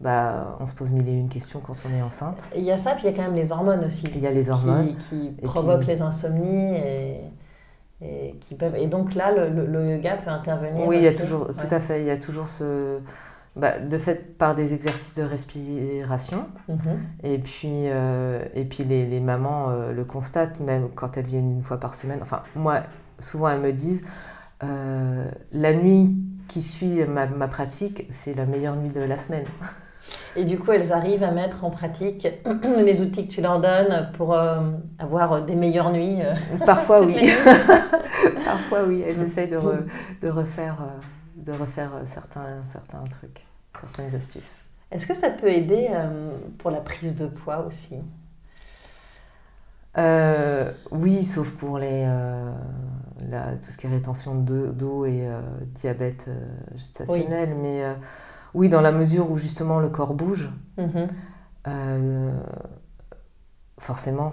bah, 0.00 0.56
on 0.60 0.66
se 0.66 0.74
pose 0.74 0.92
mille 0.92 1.08
et 1.08 1.12
une 1.12 1.28
questions 1.28 1.60
quand 1.60 1.76
on 1.88 1.96
est 1.96 2.02
enceinte. 2.02 2.48
Il 2.56 2.62
y 2.62 2.70
a 2.70 2.78
ça, 2.78 2.92
puis 2.92 3.04
il 3.04 3.10
y 3.10 3.14
a 3.14 3.16
quand 3.16 3.22
même 3.22 3.34
les 3.34 3.50
hormones 3.50 3.84
aussi. 3.84 4.04
Il 4.14 4.20
y 4.20 4.26
a 4.26 4.30
les 4.30 4.48
hormones. 4.48 4.96
Qui, 4.96 5.34
provoquent 5.42 5.86
les 5.86 6.02
insomnies 6.02 6.76
et, 6.76 7.20
et, 8.00 8.36
qui 8.40 8.54
peuvent... 8.54 8.76
et 8.76 8.86
donc 8.86 9.14
là, 9.14 9.32
le, 9.32 9.90
yoga 9.90 10.16
peut 10.16 10.30
intervenir. 10.30 10.86
Oui, 10.86 10.98
il 10.98 11.04
y 11.04 11.08
a 11.08 11.14
toujours, 11.14 11.48
tout 11.48 11.66
à 11.74 11.80
fait, 11.80 12.00
il 12.02 12.06
y 12.06 12.10
a 12.10 12.16
toujours 12.16 12.48
ce. 12.48 13.00
Bah, 13.56 13.80
de 13.80 13.98
fait, 13.98 14.38
par 14.38 14.54
des 14.54 14.72
exercices 14.72 15.16
de 15.16 15.24
respiration. 15.24 16.46
Mhm. 16.68 16.78
Et 17.24 17.38
puis, 17.38 17.88
euh, 17.88 18.44
et 18.54 18.64
puis 18.64 18.84
les, 18.84 19.04
les 19.04 19.18
mamans 19.18 19.70
euh, 19.70 19.92
le 19.92 20.04
constatent, 20.04 20.60
même 20.60 20.90
quand 20.94 21.16
elles 21.16 21.26
viennent 21.26 21.50
une 21.50 21.62
fois 21.64 21.78
par 21.78 21.96
semaine. 21.96 22.20
Enfin, 22.22 22.44
moi, 22.54 22.82
souvent, 23.18 23.48
elles 23.48 23.58
me 23.58 23.72
disent 23.72 24.04
euh, 24.62 25.28
la 25.50 25.74
nuit 25.74 26.14
qui 26.46 26.62
suit 26.62 27.04
ma, 27.04 27.26
ma 27.26 27.48
pratique, 27.48 28.06
c'est 28.10 28.34
la 28.34 28.46
meilleure 28.46 28.76
nuit 28.76 28.92
de 28.92 29.00
la 29.00 29.18
semaine. 29.18 29.44
Et 30.36 30.44
du 30.44 30.58
coup, 30.58 30.72
elles 30.72 30.92
arrivent 30.92 31.24
à 31.24 31.30
mettre 31.30 31.64
en 31.64 31.70
pratique 31.70 32.28
les 32.84 33.02
outils 33.02 33.26
que 33.26 33.32
tu 33.32 33.40
leur 33.40 33.60
donnes 33.60 34.10
pour 34.14 34.34
euh, 34.34 34.60
avoir 34.98 35.44
des 35.44 35.54
meilleures 35.54 35.90
nuits. 35.90 36.22
Euh, 36.22 36.34
Parfois, 36.66 37.02
oui. 37.02 37.16
Parfois, 38.44 38.84
oui. 38.84 39.02
Elles 39.06 39.22
essayent 39.22 39.48
de, 39.48 39.58
de 40.20 40.28
refaire, 40.28 40.76
euh, 40.82 41.42
de 41.44 41.52
refaire 41.52 41.90
certains, 42.04 42.64
certains 42.64 43.02
trucs, 43.04 43.44
certaines 43.78 44.14
astuces. 44.14 44.64
Est-ce 44.90 45.06
que 45.06 45.14
ça 45.14 45.30
peut 45.30 45.50
aider 45.50 45.88
pour 46.56 46.70
la 46.70 46.80
prise 46.80 47.14
de 47.14 47.26
poids 47.26 47.66
aussi? 47.66 47.96
Oui, 50.90 51.24
sauf 51.24 51.52
pour 51.56 51.78
les, 51.78 52.06
la, 53.28 53.52
tout 53.56 53.70
ce 53.70 53.76
qui 53.76 53.86
est 53.86 53.90
rétention 53.90 54.34
d'eau 54.34 55.04
et 55.04 55.28
diabète 55.74 56.30
gestationnel. 56.74 57.54
Mais 57.60 57.84
oui, 58.54 58.68
dans 58.68 58.80
la 58.80 58.92
mesure 58.92 59.30
où 59.30 59.38
justement 59.38 59.80
le 59.80 59.88
corps 59.88 60.14
bouge, 60.14 60.50
mhm. 60.76 61.08
euh, 61.66 62.40
forcément, 63.78 64.32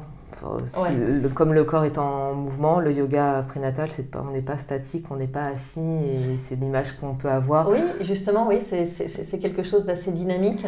comme 1.34 1.54
le 1.54 1.64
corps 1.64 1.86
est 1.86 1.98
en 1.98 2.34
mouvement, 2.34 2.80
le 2.80 2.92
yoga 2.92 3.44
prénatal, 3.48 3.90
c'est 3.90 4.12
pas, 4.12 4.24
on 4.28 4.32
n'est 4.32 4.42
pas 4.42 4.58
statique, 4.58 5.08
on 5.12 5.16
n'est 5.16 5.28
pas 5.28 5.46
assis 5.48 5.80
et 5.80 6.38
c'est 6.38 6.56
l'image 6.56 6.94
qu'on 6.98 7.16
peut 7.16 7.30
avoir. 7.30 7.70
Oui, 7.70 7.80
justement, 8.02 8.48
oui, 8.48 8.60
c'est 8.62 9.40
quelque 9.40 9.64
chose 9.64 9.86
d'assez 9.86 10.12
dynamique. 10.12 10.66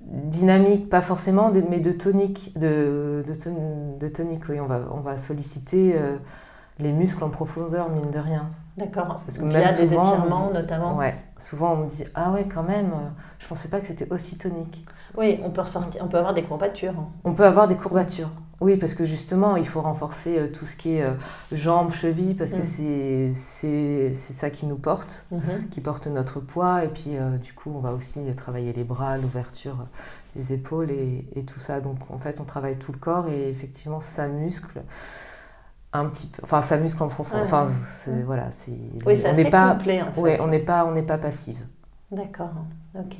Dynamique, 0.00 0.88
pas 0.88 1.00
forcément, 1.00 1.50
mais 1.70 1.80
de 1.80 1.92
tonique, 1.92 2.56
de, 2.58 3.24
de, 3.26 4.08
tonique, 4.08 4.42
oui, 4.48 4.60
on 4.60 4.66
va, 4.66 4.80
on 4.92 5.00
va 5.00 5.16
solliciter 5.16 5.94
euh, 5.96 6.16
les 6.78 6.92
muscles 6.92 7.24
en 7.24 7.30
profondeur, 7.30 7.88
mine 7.90 8.10
de 8.10 8.18
rien. 8.18 8.48
D'accord. 8.76 9.22
Parce 9.24 9.38
que 9.38 9.44
même 9.44 9.68
des 9.68 9.84
étirements 9.84 10.50
notamment. 10.52 10.96
Ouais. 10.96 11.14
Souvent 11.38 11.72
on 11.74 11.76
me 11.84 11.88
dit 11.88 12.04
ah 12.14 12.32
ouais 12.32 12.46
quand 12.52 12.62
même, 12.62 12.92
euh, 12.92 13.08
je 13.38 13.46
pensais 13.46 13.68
pas 13.68 13.80
que 13.80 13.86
c'était 13.86 14.10
aussi 14.12 14.38
tonique. 14.38 14.86
Oui, 15.16 15.40
on 15.42 15.50
peut 15.50 15.60
ressortir, 15.60 16.02
on 16.04 16.08
peut 16.08 16.18
avoir 16.18 16.34
des 16.34 16.42
courbatures. 16.42 16.94
On 17.24 17.34
peut 17.34 17.44
avoir 17.44 17.68
des 17.68 17.76
courbatures. 17.76 18.30
Oui, 18.60 18.76
parce 18.76 18.94
que 18.94 19.04
justement, 19.04 19.56
il 19.56 19.66
faut 19.66 19.80
renforcer 19.80 20.38
euh, 20.38 20.48
tout 20.48 20.64
ce 20.64 20.76
qui 20.76 20.96
est 20.96 21.02
euh, 21.02 21.12
jambes, 21.52 21.92
chevilles, 21.92 22.34
parce 22.34 22.52
que 22.52 22.60
mm. 22.60 23.34
c'est 23.34 24.14
ça 24.14 24.50
qui 24.50 24.66
nous 24.66 24.76
porte, 24.76 25.26
mm-hmm. 25.32 25.68
qui 25.70 25.80
porte 25.80 26.06
notre 26.06 26.40
poids. 26.40 26.84
Et 26.84 26.88
puis, 26.88 27.16
du 27.42 27.52
coup, 27.52 27.72
on 27.74 27.80
va 27.80 27.92
aussi 27.92 28.20
travailler 28.36 28.72
les 28.72 28.84
bras, 28.84 29.18
l'ouverture 29.18 29.86
des 30.36 30.52
épaules 30.52 30.90
et, 30.90 31.26
et, 31.34 31.44
tout 31.44 31.60
ça. 31.60 31.80
Donc, 31.80 32.10
en 32.10 32.18
fait, 32.18 32.40
on 32.40 32.44
travaille 32.44 32.76
tout 32.76 32.92
le 32.92 32.98
corps 32.98 33.28
et 33.28 33.50
effectivement, 33.50 34.00
ça 34.00 34.26
muscle 34.28 34.82
un 35.94 36.06
petit 36.06 36.26
peu, 36.26 36.42
enfin 36.42 36.60
ça 36.60 36.76
muscle 36.76 37.02
en 37.02 37.08
profondeur. 37.08 37.44
Enfin 37.44 37.66
voilà, 38.24 38.50
c'est. 38.50 38.72
Oui, 39.06 39.16
c'est 39.16 39.28
assez 39.28 39.50
pas, 39.50 39.72
complet. 39.72 40.02
En 40.02 40.12
fait. 40.12 40.20
Ouais, 40.20 40.38
on 40.40 40.48
n'est 40.48 40.58
pas, 40.58 40.84
on 40.84 40.92
n'est 40.92 41.02
pas 41.02 41.18
passive. 41.18 41.64
D'accord, 42.10 42.52
ok. 42.98 43.18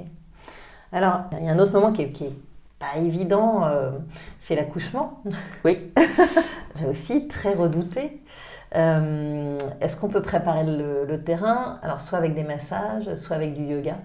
Alors 0.93 1.23
il 1.39 1.45
y 1.45 1.49
a 1.49 1.53
un 1.53 1.59
autre 1.59 1.73
moment 1.73 1.93
qui 1.93 2.03
est, 2.03 2.11
qui 2.11 2.25
est 2.25 2.39
pas 2.79 2.99
évident, 2.99 3.65
euh, 3.65 3.93
c'est 4.41 4.57
l'accouchement. 4.57 5.23
Oui. 5.65 5.93
Aussi 6.89 7.29
très 7.29 7.55
redouté. 7.55 8.21
Euh, 8.75 9.59
est-ce 9.81 9.97
qu'on 9.97 10.09
peut 10.09 10.23
préparer 10.23 10.65
le, 10.65 11.05
le, 11.05 11.23
terrain, 11.23 11.79
alors 11.83 12.01
soit 12.01 12.19
avec 12.19 12.35
des 12.35 12.43
massages, 12.43 13.15
soit 13.15 13.37
avec 13.37 13.55
du 13.55 13.63
yoga 13.63 13.99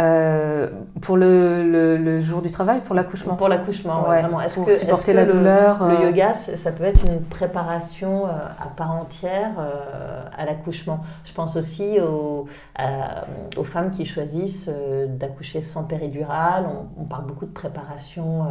euh, 0.00 0.68
pour 1.00 1.16
le, 1.16 1.98
le, 1.98 2.20
jour 2.20 2.40
du 2.40 2.50
travail, 2.52 2.80
pour 2.82 2.94
l'accouchement 2.94 3.34
Pour 3.34 3.48
l'accouchement, 3.48 4.02
vraiment. 4.02 4.40
Est-ce 4.40 4.60
que, 4.60 4.76
supporter 4.76 5.12
la 5.12 5.24
douleur. 5.24 5.84
Le, 5.88 5.94
euh, 5.94 6.10
yoga, 6.10 6.34
ça 6.34 6.70
peut 6.70 6.84
être 6.84 7.00
une 7.08 7.22
préparation 7.22 8.26
euh, 8.26 8.30
à 8.60 8.68
part 8.68 8.92
entière 8.92 9.50
à 10.36 10.44
l'accouchement? 10.44 11.00
Je 11.24 11.32
pense 11.32 11.56
aussi 11.56 11.98
aux, 12.00 12.46
aux 13.56 13.64
femmes 13.64 13.90
qui 13.90 14.06
choisissent 14.06 14.70
d'accoucher 15.08 15.62
sans 15.62 15.84
péridurale. 15.84 16.66
On, 16.96 17.04
parle 17.04 17.24
beaucoup 17.24 17.46
de 17.46 17.52
préparation 17.52 18.46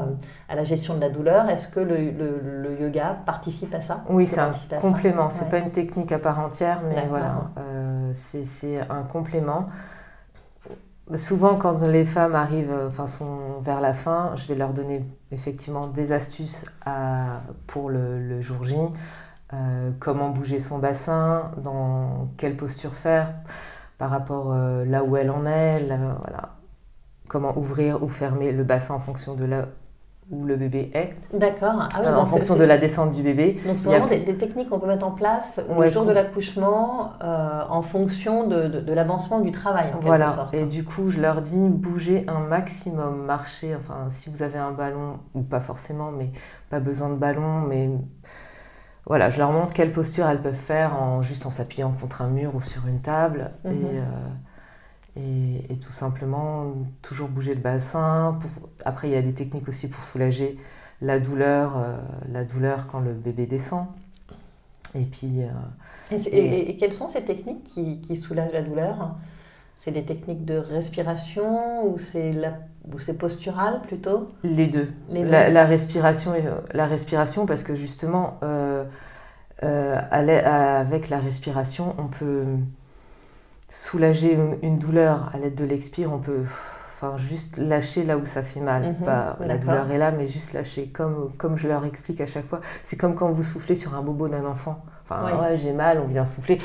à 0.49 0.55
la 0.55 0.63
gestion 0.65 0.95
de 0.95 1.01
la 1.01 1.09
douleur. 1.09 1.49
Est-ce 1.49 1.67
que 1.69 1.79
le, 1.79 2.81
yoga 2.81 3.17
participe 3.25 3.73
à 3.73 3.81
ça? 3.81 4.03
Oui, 4.09 4.27
c'est 4.27 4.41
un 4.41 4.51
complément. 4.81 5.29
C'est 5.29 5.49
pas 5.49 5.59
une 5.59 5.71
technique 5.71 6.11
à 6.11 6.19
part 6.19 6.39
entière, 6.39 6.81
mais 6.89 7.05
voilà, 7.09 7.51
c'est 8.11 8.79
un 8.89 9.03
complément. 9.03 9.69
Souvent, 11.15 11.55
quand 11.55 11.83
les 11.83 12.03
femmes 12.03 12.35
arrivent, 12.35 12.69
euh, 12.69 12.89
vers 13.61 13.79
la 13.79 13.93
fin, 13.93 14.35
je 14.35 14.45
vais 14.47 14.55
leur 14.55 14.73
donner 14.73 15.05
effectivement 15.31 15.87
des 15.87 16.11
astuces 16.11 16.65
pour 17.65 17.89
le, 17.89 18.41
jour 18.41 18.63
J. 18.63 18.75
Euh, 19.53 19.91
comment 19.99 20.29
bouger 20.31 20.59
son 20.59 20.79
bassin, 20.79 21.51
dans 21.63 22.27
quelle 22.37 22.57
posture 22.57 22.93
faire 22.93 23.33
par 23.97 24.09
rapport 24.09 24.51
euh, 24.51 24.83
là 24.83 25.03
où 25.05 25.15
elle 25.15 25.31
en 25.31 25.45
est, 25.45 25.87
comment 27.29 27.57
ouvrir 27.57 28.03
ou 28.03 28.09
fermer 28.09 28.51
le 28.51 28.65
bassin 28.65 28.95
en 28.95 28.99
fonction 28.99 29.35
de 29.35 29.45
là 29.45 29.67
où 30.29 30.43
le 30.43 30.57
bébé 30.57 30.91
est. 30.93 31.13
D'accord. 31.33 31.87
Ah 31.95 32.19
en 32.19 32.25
fonction 32.25 32.55
de 32.55 32.63
la 32.63 32.77
descente 32.77 33.11
du 33.11 33.23
bébé. 33.23 33.59
Donc, 33.65 33.79
c'est 33.79 33.87
vraiment 33.87 34.07
des, 34.07 34.19
techniques 34.35 34.69
qu'on 34.69 34.79
peut 34.79 34.87
mettre 34.87 35.05
en 35.05 35.11
place 35.11 35.61
au 35.69 35.85
jour 35.89 36.05
de 36.05 36.11
l'accouchement 36.11 37.13
euh, 37.23 37.61
en 37.69 37.81
fonction 37.81 38.45
de, 38.47 38.67
de, 38.67 38.93
l'avancement 38.93 39.39
du 39.39 39.51
travail. 39.51 39.91
En 39.95 39.99
voilà. 40.01 40.27
Sorte. 40.27 40.53
Et 40.53 40.65
du 40.65 40.83
coup, 40.83 41.11
je 41.11 41.21
leur 41.21 41.41
dis 41.41 41.69
bouger 41.69 42.25
un 42.27 42.39
maximum, 42.39 43.23
marcher. 43.23 43.75
Enfin, 43.75 44.07
si 44.09 44.29
vous 44.29 44.43
avez 44.43 44.59
un 44.59 44.71
ballon, 44.71 45.19
ou 45.33 45.43
pas 45.43 45.61
forcément, 45.61 46.11
mais 46.11 46.31
pas 46.69 46.81
besoin 46.81 47.09
de 47.09 47.15
ballon, 47.15 47.61
mais 47.61 47.89
voilà, 49.05 49.29
je 49.29 49.37
leur 49.37 49.51
montre 49.53 49.73
quelle 49.73 49.93
posture 49.93 50.27
elles 50.27 50.41
peuvent 50.41 50.53
faire 50.53 51.01
en 51.01 51.21
juste 51.21 51.45
en 51.45 51.51
s'appuyant 51.51 51.91
contre 51.91 52.21
un 52.21 52.27
mur 52.27 52.53
ou 52.53 52.61
sur 52.61 52.85
une 52.87 52.99
table. 52.99 53.51
Et. 53.63 53.69
Mhm. 53.69 53.85
Euh, 53.85 54.01
et, 55.17 55.75
tout 55.75 55.91
simplement 55.91 56.73
toujours 57.01 57.29
bouger 57.29 57.53
le 57.53 57.61
bassin. 57.61 58.39
Après, 58.85 59.07
il 59.07 59.13
y 59.13 59.17
a 59.17 59.21
des 59.21 59.33
techniques 59.33 59.67
aussi 59.67 59.87
pour 59.87 60.03
soulager 60.03 60.57
la 61.01 61.19
douleur, 61.19 61.77
euh, 61.77 61.97
la 62.31 62.43
douleur 62.43 62.87
quand 62.87 62.99
le 62.99 63.13
bébé 63.13 63.45
descend. 63.45 63.85
Et 64.95 65.03
puis. 65.03 65.43
Euh, 65.43 66.15
et, 66.31 66.75
quelles 66.77 66.93
sont 66.93 67.07
ces 67.07 67.23
techniques 67.23 67.63
qui, 67.63 68.01
qui 68.01 68.15
soulagent 68.15 68.53
la 68.53 68.61
douleur? 68.61 69.15
C'est 69.75 69.91
des 69.91 70.03
techniques 70.03 70.45
de 70.45 70.55
respiration 70.55 71.87
ou 71.87 71.99
c'est 71.99 72.31
la 72.31 72.53
ou 72.91 72.99
c'est 72.99 73.17
postural 73.17 73.81
plutôt? 73.81 74.29
Les 74.43 74.67
deux. 74.67 74.87
La, 75.11 75.65
respiration, 75.65 76.33
la 76.73 76.87
respiration 76.87 77.45
parce 77.45 77.63
que 77.63 77.75
justement, 77.75 78.39
euh, 78.43 78.85
avec 79.61 81.09
la 81.09 81.19
respiration, 81.19 81.93
on 81.97 82.07
peut 82.07 82.45
soulager 83.69 84.37
une, 84.61 84.79
douleur 84.79 85.29
à 85.33 85.37
l'aide 85.37 85.55
de 85.55 85.65
l'expire, 85.65 86.11
on 86.13 86.19
peut 86.19 86.43
enfin, 86.95 87.17
juste 87.17 87.57
lâcher 87.57 88.03
là 88.03 88.17
où 88.17 88.25
ça 88.25 88.43
fait 88.43 88.59
mal. 88.59 88.95
Mhm, 88.99 89.47
la 89.47 89.57
douleur 89.57 89.91
est 89.91 89.97
là, 89.97 90.11
mais 90.11 90.27
juste 90.27 90.53
lâcher. 90.53 90.87
Comme, 90.87 91.31
comme 91.37 91.57
je 91.57 91.67
leur 91.67 91.85
explique 91.85 92.21
à 92.21 92.27
chaque 92.27 92.47
fois, 92.47 92.61
c'est 92.83 92.97
comme 92.97 93.15
quand 93.15 93.29
vous 93.29 93.43
soufflez 93.43 93.75
sur 93.75 93.95
un 93.95 94.01
bobo 94.01 94.27
d'un 94.27 94.45
enfant. 94.45 94.83
Enfin, 95.03 95.39
ouais, 95.39 95.55
j'ai 95.55 95.73
mal, 95.73 95.99
on 96.03 96.07
vient 96.07 96.25
souffler. 96.25 96.59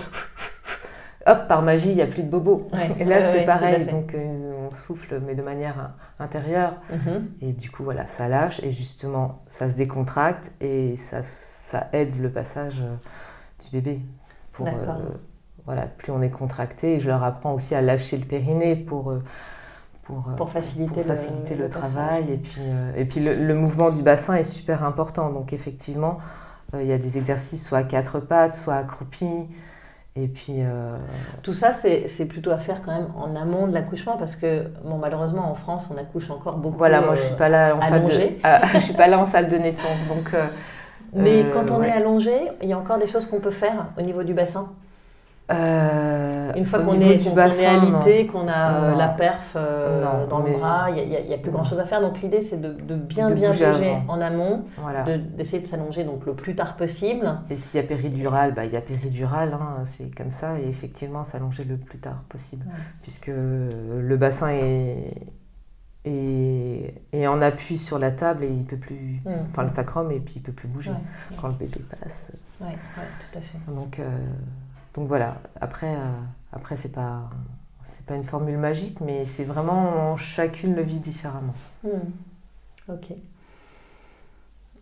Hop, 1.27 1.47
par 1.47 1.63
magie, 1.63 1.91
il 1.91 1.95
n'y 1.95 2.03
a 2.03 2.07
plus 2.07 2.25
de 2.25 2.29
bobo. 2.29 2.69
et 2.99 3.05
là, 3.05 3.23
c'est 3.23 3.45
pareil. 3.45 3.87
Donc, 3.87 4.15
euh, 4.15 4.67
on 4.69 4.73
souffle, 4.73 5.21
mais 5.25 5.35
de 5.35 5.43
manière 5.43 5.93
intérieure. 6.19 6.75
Mhm. 6.91 7.29
Et 7.41 7.53
du 7.53 7.71
coup, 7.71 7.85
voilà, 7.85 8.07
ça 8.09 8.29
lâche. 8.29 8.61
Et 8.65 8.71
justement, 8.73 9.43
ça 9.47 9.71
se 9.71 9.77
décontracte 9.77 10.53
et 10.61 10.97
ça, 10.97 11.23
ça 11.23 11.89
aide 11.93 12.21
le 12.21 12.31
passage 12.31 12.81
euh, 12.81 12.95
du 13.63 13.71
bébé. 13.71 14.01
Pour, 14.53 14.67
voilà, 15.67 15.87
plus 15.87 16.13
on 16.13 16.23
est 16.23 16.31
contracté. 16.31 16.95
Et 16.95 17.01
je 17.01 17.09
leur 17.09 17.23
apprends 17.23 17.53
aussi 17.55 17.75
à 17.75 17.83
lâcher 17.83 18.17
le 18.17 18.25
périnée 18.25 18.77
pour 18.77 19.15
pour, 20.03 20.25
pour, 20.37 20.51
faciliter, 20.51 21.03
faciliter 21.03 21.55
le, 21.55 21.69
travail. 21.69 22.25
Et 22.33 22.37
puis, 22.37 22.61
et 22.97 23.05
puis 23.05 23.21
le, 23.21 23.55
mouvement 23.55 23.91
du 23.91 24.03
bassin 24.03 24.35
est 24.35 24.43
super 24.43 24.85
important. 24.85 25.31
Donc 25.31 25.53
effectivement, 25.53 26.19
il 26.75 26.87
y 26.87 26.93
a 26.93 26.99
des 26.99 27.19
exercices 27.19 27.67
soit 27.67 27.79
à 27.79 27.85
quatre 27.85 28.19
pattes, 28.19 28.57
soit 28.57 28.75
accroupis. 28.75 29.49
Et 30.15 30.29
puis. 30.29 30.57
Euh, 30.59 30.97
Tout 31.43 31.55
ça, 31.55 31.73
c'est 31.73 32.27
plutôt 32.27 32.51
à 32.51 32.59
faire 32.59 32.83
quand 32.83 32.93
même 32.93 33.09
en 33.17 33.35
amont 33.35 33.67
de 33.67 33.73
l'accouchement 33.73 34.17
parce 34.17 34.37
que, 34.37 34.67
bon, 34.85 34.99
malheureusement, 34.99 35.51
en 35.51 35.55
France, 35.55 35.89
on 35.93 35.97
accouche 35.97 36.31
encore 36.31 36.59
beaucoup. 36.59 36.77
Voilà, 36.77 37.01
moi, 37.01 37.15
je 37.15 37.23
suis 37.23 37.37
pas 37.37 37.49
là 37.49 37.75
en 37.75 37.81
salle 37.81 38.05
de, 38.05 38.11
ah, 38.43 38.61
je 38.75 38.79
suis 38.79 38.95
pas 38.95 39.09
là 39.09 39.19
en 39.19 39.25
salle 39.25 39.49
de 39.49 39.57
naissance, 39.57 40.07
donc. 40.09 40.35
Euh, 40.35 40.49
Mais 41.15 41.45
quand 41.53 41.71
on 41.71 41.83
est 41.83 41.91
allongé, 41.91 42.35
il 42.63 42.69
y 42.69 42.73
a 42.73 42.79
encore 42.79 42.99
des 42.99 43.07
choses 43.07 43.27
qu'on 43.27 43.41
peut 43.41 43.51
faire 43.51 43.87
au 43.99 44.03
niveau 44.03 44.23
du 44.23 44.35
bassin. 44.35 44.71
Euh, 45.51 46.53
Une 46.55 46.65
fois 46.65 46.81
qu'on 46.81 47.01
est, 47.01 47.17
du 47.17 47.31
bassin, 47.31 47.81
alité, 47.81 48.27
qu'on 48.27 48.47
a 48.49 48.75
euh, 48.75 48.97
la 48.97 49.09
perf 49.09 49.53
euh, 49.57 50.27
dans 50.29 50.39
le 50.39 50.53
bras, 50.53 50.89
il 50.91 51.09
n'y 51.09 51.35
a, 51.35 51.39
plus 51.39 51.51
grand 51.51 51.65
chose 51.65 51.81
à 51.81 51.85
faire. 51.85 52.01
Donc 52.01 52.21
l'idée 52.21 52.41
c'est 52.41 52.61
de, 52.61 52.71
bien 52.95 53.31
bien 53.31 53.51
bouger, 53.51 53.99
en 54.09 54.21
amont, 54.21 54.65
d'essayer 55.37 55.61
de, 55.61 55.67
s'allonger 55.67 56.05
donc 56.05 56.27
le 56.27 56.35
plus 56.35 56.55
tard 56.55 56.77
possible. 56.77 57.39
Et 57.51 57.57
s'il 57.57 57.81
y 57.81 57.85
a 57.85 57.87
péridurale, 57.87 58.55
bah, 58.55 58.65
il 58.65 58.73
y 58.73 58.77
a 58.77 58.81
péridurale, 58.81 59.53
hein, 59.55 59.85
c'est 59.85 60.15
comme 60.15 60.31
ça, 60.31 60.59
et 60.59 60.69
effectivement 60.69 61.25
s'allonger 61.25 61.65
le 61.65 61.77
plus 61.77 61.99
tard 61.99 62.23
possible, 62.29 62.65
puisque 63.03 63.31
le 63.31 64.17
bassin 64.17 64.51
est, 64.51 65.15
et, 66.05 67.27
en 67.27 67.41
appui 67.41 67.79
sur 67.79 67.99
la 67.99 68.11
table 68.11 68.45
et 68.45 68.49
il 68.49 68.65
peut 68.65 68.77
plus, 68.77 69.21
mmh. 69.25 69.31
enfin 69.51 69.63
le 69.63 69.69
sacrum 69.69 70.11
et 70.11 70.21
puis 70.21 70.35
il 70.37 70.43
peut 70.43 70.53
plus 70.53 70.69
bouger 70.69 70.91
quand 71.41 71.49
le 71.49 71.55
bébé 71.55 71.81
passe. 72.01 72.33
Oui, 72.61 72.73
tout 72.73 73.39
à 73.39 73.41
fait. 73.41 73.59
Donc 73.69 74.01
donc 74.95 75.09
voilà, 75.09 75.37
après, 75.61 75.95
euh, 75.95 76.21
après 76.53 76.77
c'est 76.77 76.93
pas, 76.93 77.31
une 78.11 78.25
formule 78.25 78.59
magique, 78.59 79.01
mais 79.01 79.25
c'est 79.25 79.45
vraiment 79.45 80.17
chacune 80.17 80.75
le 80.75 80.83
vit 80.83 80.99
différemment. 80.99 81.55
Hmm. 81.83 82.11
Ok. 82.89 83.13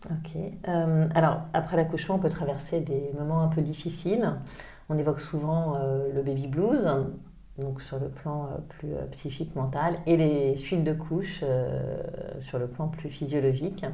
Ok. 0.06 0.36
Euh, 0.66 1.08
alors, 1.14 1.42
après 1.52 1.76
l'accouchement, 1.76 2.16
on 2.16 2.18
peut 2.18 2.30
traverser 2.30 2.80
des 2.80 3.12
moments 3.16 3.42
un 3.42 3.48
peu 3.48 3.60
difficiles. 3.60 4.32
On 4.88 4.98
évoque 4.98 5.20
souvent 5.20 5.76
euh, 5.76 6.12
le 6.12 6.22
baby 6.22 6.48
blues, 6.48 6.90
donc 7.58 7.82
sur 7.82 8.00
le 8.00 8.08
plan 8.08 8.48
plus 8.70 8.94
psychique, 9.12 9.54
mental, 9.54 9.96
et 10.06 10.16
les 10.16 10.56
suites 10.56 10.82
de 10.82 10.94
couches 10.94 11.44
sur 12.40 12.58
le 12.58 12.66
plan 12.66 12.88
plus 12.88 13.10
physiologique. 13.10 13.84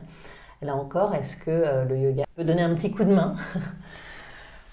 Là 0.62 0.76
encore, 0.76 1.14
est-ce 1.14 1.36
que 1.36 1.84
le 1.86 1.98
yoga 1.98 2.24
peut 2.34 2.44
donner 2.44 2.62
un 2.62 2.74
petit 2.74 2.90
coup 2.90 3.04
de 3.04 3.12
main? 3.12 3.36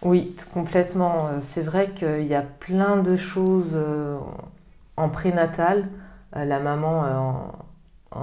Oui, 0.03 0.35
complètement. 0.53 1.27
Euh, 1.27 1.39
c'est 1.41 1.61
vrai 1.61 1.91
qu'il 1.91 2.25
y 2.25 2.35
a 2.35 2.41
plein 2.41 2.97
de 2.97 3.15
choses 3.15 3.73
euh, 3.75 4.17
en 4.97 5.09
prénatal. 5.09 5.87
Euh, 6.35 6.43
la 6.45 6.59
maman, 6.59 7.53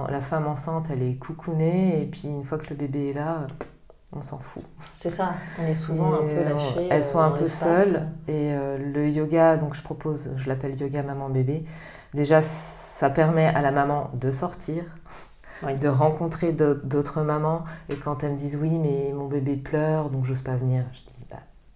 la 0.09 0.21
femme 0.21 0.47
enceinte, 0.47 0.87
elle 0.91 1.01
est 1.01 1.15
coucounée 1.15 2.01
et 2.01 2.05
puis 2.05 2.27
une 2.27 2.43
fois 2.43 2.57
que 2.57 2.69
le 2.69 2.75
bébé 2.75 3.09
est 3.09 3.13
là, 3.13 3.47
on 4.15 4.21
s'en 4.21 4.37
fout. 4.37 4.63
C'est 4.97 5.09
ça, 5.09 5.33
on 5.59 5.65
est 5.65 5.75
souvent 5.75 6.13
un 6.13 6.17
peu 6.17 6.43
lâché. 6.43 6.87
Elles 6.91 7.03
sont 7.03 7.19
un 7.19 7.31
peu 7.31 7.47
seules 7.47 8.07
et 8.27 8.53
le 8.53 9.09
yoga, 9.09 9.57
donc 9.57 9.75
je 9.75 9.81
propose, 9.81 10.31
je 10.37 10.47
l'appelle 10.49 10.79
yoga 10.79 11.03
maman 11.03 11.29
bébé. 11.29 11.65
Déjà, 12.13 12.41
ça 12.41 13.09
permet 13.09 13.47
à 13.47 13.61
la 13.61 13.71
maman 13.71 14.11
de 14.13 14.31
sortir, 14.31 14.83
de 15.63 15.87
rencontrer 15.87 16.51
d'autres 16.51 17.21
mamans. 17.21 17.63
Et 17.89 17.95
quand 17.95 18.23
elles 18.23 18.33
me 18.33 18.37
disent 18.37 18.57
oui, 18.61 18.77
mais 18.77 19.13
mon 19.13 19.27
bébé 19.27 19.55
pleure, 19.55 20.09
donc 20.09 20.25
j'ose 20.25 20.41
pas 20.41 20.55
venir, 20.55 20.83
je 20.91 20.99
dis 20.99 21.20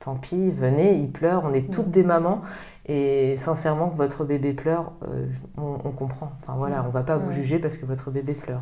tant 0.05 0.15
pis, 0.15 0.51
venez, 0.51 0.93
il 0.93 1.11
pleure, 1.11 1.43
on 1.45 1.53
est 1.53 1.71
toutes 1.71 1.87
mm. 1.87 1.91
des 1.91 2.03
mamans. 2.03 2.41
Et 2.87 3.35
sincèrement, 3.37 3.89
que 3.89 3.97
votre 3.97 4.23
bébé 4.25 4.53
pleure, 4.53 4.91
euh, 5.07 5.25
on, 5.57 5.89
comprend. 5.89 6.31
Enfin 6.41 6.53
voilà, 6.55 6.85
on 6.87 6.91
va 6.91 7.01
pas 7.01 7.17
vous 7.17 7.31
juger 7.31 7.57
parce 7.57 7.77
que 7.77 7.85
votre 7.85 8.11
bébé 8.11 8.33
pleure. 8.33 8.61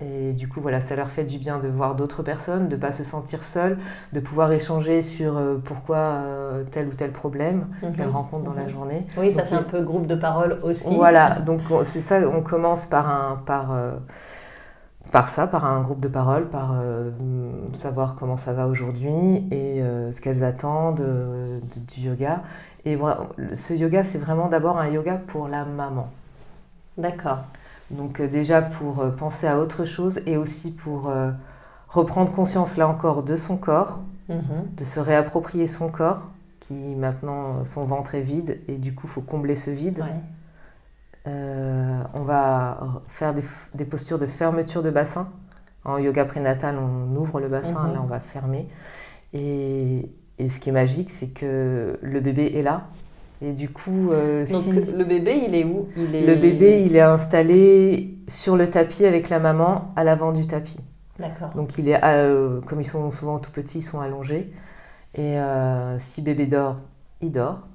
Et 0.00 0.32
du 0.32 0.48
coup, 0.48 0.60
voilà, 0.60 0.80
ça 0.80 0.96
leur 0.96 1.12
fait 1.12 1.22
du 1.22 1.38
bien 1.38 1.60
de 1.60 1.68
voir 1.68 1.94
d'autres 1.94 2.24
personnes, 2.24 2.68
de 2.68 2.74
ne 2.74 2.80
pas 2.80 2.90
se 2.90 3.04
sentir 3.04 3.44
seule, 3.44 3.78
de 4.12 4.18
pouvoir 4.18 4.50
échanger 4.50 5.02
sur 5.02 5.36
euh, 5.36 5.58
pourquoi 5.64 5.98
euh, 5.98 6.64
tel 6.68 6.88
ou 6.88 6.90
tel 6.90 7.12
problème 7.12 7.68
mm-hmm. 7.80 7.92
qu'elles 7.92 8.08
rencontrent 8.08 8.42
dans 8.42 8.54
la 8.54 8.64
mm-hmm. 8.64 8.68
journée. 8.70 9.06
Oui, 9.16 9.30
ça 9.30 9.44
fait 9.44 9.54
un 9.54 9.62
peu 9.62 9.82
groupe 9.82 10.08
de 10.08 10.16
parole 10.16 10.58
aussi. 10.64 10.92
Voilà, 10.92 11.38
donc 11.38 11.60
c'est 11.84 12.00
ça, 12.00 12.18
on 12.28 12.42
commence 12.42 12.86
par 12.86 13.08
un, 13.08 13.36
par, 13.36 13.72
par 15.10 15.28
ça, 15.28 15.46
par 15.46 15.64
un 15.64 15.80
groupe 15.80 16.00
de 16.00 16.08
parole, 16.08 16.48
par 16.48 16.74
euh, 16.80 17.10
savoir 17.80 18.14
comment 18.14 18.36
ça 18.36 18.52
va 18.52 18.66
aujourd'hui 18.66 19.46
et 19.50 19.82
euh, 19.82 20.12
ce 20.12 20.20
qu'elles 20.20 20.44
attendent 20.44 21.04
du 21.94 22.00
yoga. 22.00 22.42
Et 22.84 22.96
voilà, 22.96 23.28
ce 23.54 23.74
yoga, 23.74 24.04
c'est 24.04 24.18
vraiment 24.18 24.48
d'abord 24.48 24.78
un 24.78 24.88
yoga 24.88 25.20
pour 25.26 25.48
la 25.48 25.64
maman. 25.64 26.08
D'accord. 26.98 27.38
Donc 27.90 28.20
euh, 28.20 28.28
déjà 28.28 28.62
pour 28.62 29.04
penser 29.16 29.46
à 29.46 29.58
autre 29.58 29.84
chose 29.84 30.20
et 30.26 30.36
aussi 30.36 30.70
pour 30.70 31.12
reprendre 31.88 32.32
conscience, 32.32 32.76
là 32.76 32.88
encore, 32.88 33.22
de 33.22 33.36
son 33.36 33.56
corps, 33.56 34.00
mm-hmm. 34.30 34.76
de 34.76 34.84
se 34.84 35.00
réapproprier 35.00 35.66
son 35.66 35.88
corps, 35.88 36.22
qui 36.60 36.74
maintenant, 36.74 37.64
son 37.64 37.82
ventre 37.82 38.14
est 38.14 38.22
vide 38.22 38.60
et 38.68 38.76
du 38.76 38.94
coup, 38.94 39.06
il 39.06 39.10
faut 39.10 39.20
combler 39.20 39.56
ce 39.56 39.70
vide. 39.70 40.02
Euh, 41.28 42.02
on 42.14 42.22
va 42.22 43.02
faire 43.06 43.34
des, 43.74 43.84
postures 43.84 44.18
de 44.18 44.26
fermeture 44.26 44.82
de 44.82 44.90
bassin. 44.90 45.30
En 45.84 45.98
yoga 45.98 46.24
prénatal, 46.24 46.76
on 46.78 47.16
ouvre 47.16 47.40
le 47.40 47.48
bassin, 47.48 47.88
mhm. 47.88 47.94
là 47.94 48.00
on 48.02 48.06
va 48.06 48.20
fermer. 48.20 48.68
Et, 49.32 50.08
ce 50.48 50.58
qui 50.58 50.70
est 50.70 50.72
magique, 50.72 51.10
c'est 51.10 51.28
que 51.28 51.98
le 52.02 52.20
bébé 52.20 52.52
est 52.56 52.62
là. 52.62 52.88
Et 53.40 53.52
du 53.52 53.68
coup, 53.68 54.10
euh, 54.10 54.44
Donc 54.46 54.64
le 54.96 55.04
bébé, 55.04 55.42
il 55.46 55.54
est 55.54 55.64
où? 55.64 55.88
Il 55.96 56.14
est... 56.14 56.26
Le 56.26 56.34
bébé, 56.34 56.84
il 56.84 56.96
est 56.96 57.00
installé 57.00 58.16
sur 58.28 58.56
le 58.56 58.68
tapis 58.68 59.04
avec 59.04 59.28
la 59.28 59.38
maman 59.38 59.92
à 59.96 60.04
l'avant 60.04 60.32
du 60.32 60.46
tapis. 60.46 60.78
D'accord. 61.18 61.50
Donc 61.54 61.78
il 61.78 61.88
est, 61.88 62.00
euh, 62.02 62.60
comme 62.62 62.80
ils 62.80 62.86
sont 62.86 63.10
souvent 63.10 63.38
tout 63.38 63.50
petits, 63.52 63.78
ils 63.78 63.82
sont 63.82 64.00
allongés. 64.00 64.52
Et 65.14 65.36
si 65.98 66.22
bébé 66.22 66.46
dort, 66.46 66.78
il 67.22 67.32
dort. 67.32 67.66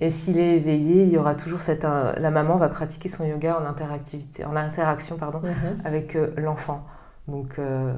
Et 0.00 0.10
s'il 0.10 0.38
est 0.38 0.56
éveillé, 0.56 1.04
il 1.04 1.10
y 1.10 1.18
aura 1.18 1.34
toujours 1.34 1.60
cette. 1.60 1.84
Euh, 1.84 2.12
la 2.18 2.30
maman 2.30 2.56
va 2.56 2.68
pratiquer 2.68 3.08
son 3.08 3.24
yoga 3.24 3.58
en 3.60 3.66
interactivité, 3.66 4.44
en 4.44 4.54
interaction 4.54 5.16
pardon, 5.16 5.40
mhm. 5.40 5.80
avec 5.84 6.14
euh, 6.14 6.30
l'enfant. 6.36 6.84
Donc 7.26 7.58
euh, 7.58 7.94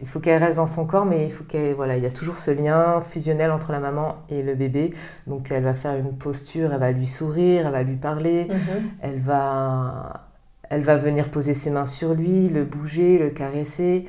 il 0.00 0.08
faut 0.08 0.20
qu'elle 0.20 0.42
reste 0.42 0.56
dans 0.56 0.66
son 0.66 0.86
corps, 0.86 1.04
mais 1.04 1.26
il 1.26 1.32
faut 1.32 1.44
qu'elle 1.44 1.74
voilà, 1.74 1.96
il 1.96 2.02
y 2.02 2.06
a 2.06 2.10
toujours 2.10 2.38
ce 2.38 2.50
lien 2.50 3.00
fusionnel 3.00 3.50
entre 3.50 3.72
la 3.72 3.80
maman 3.80 4.16
et 4.30 4.42
le 4.42 4.54
bébé. 4.54 4.94
Donc 5.26 5.50
elle 5.50 5.64
va 5.64 5.74
faire 5.74 5.96
une 5.96 6.16
posture, 6.16 6.72
elle 6.72 6.80
va 6.80 6.92
lui 6.92 7.06
sourire, 7.06 7.66
elle 7.66 7.72
va 7.72 7.82
lui 7.82 7.96
parler, 7.96 8.46
mhm. 8.48 8.90
elle 9.02 9.20
va 9.20 10.28
elle 10.70 10.82
va 10.82 10.96
venir 10.96 11.30
poser 11.30 11.52
ses 11.52 11.70
mains 11.70 11.84
sur 11.84 12.14
lui, 12.14 12.48
le 12.48 12.64
bouger, 12.64 13.18
le 13.18 13.30
caresser. 13.30 14.06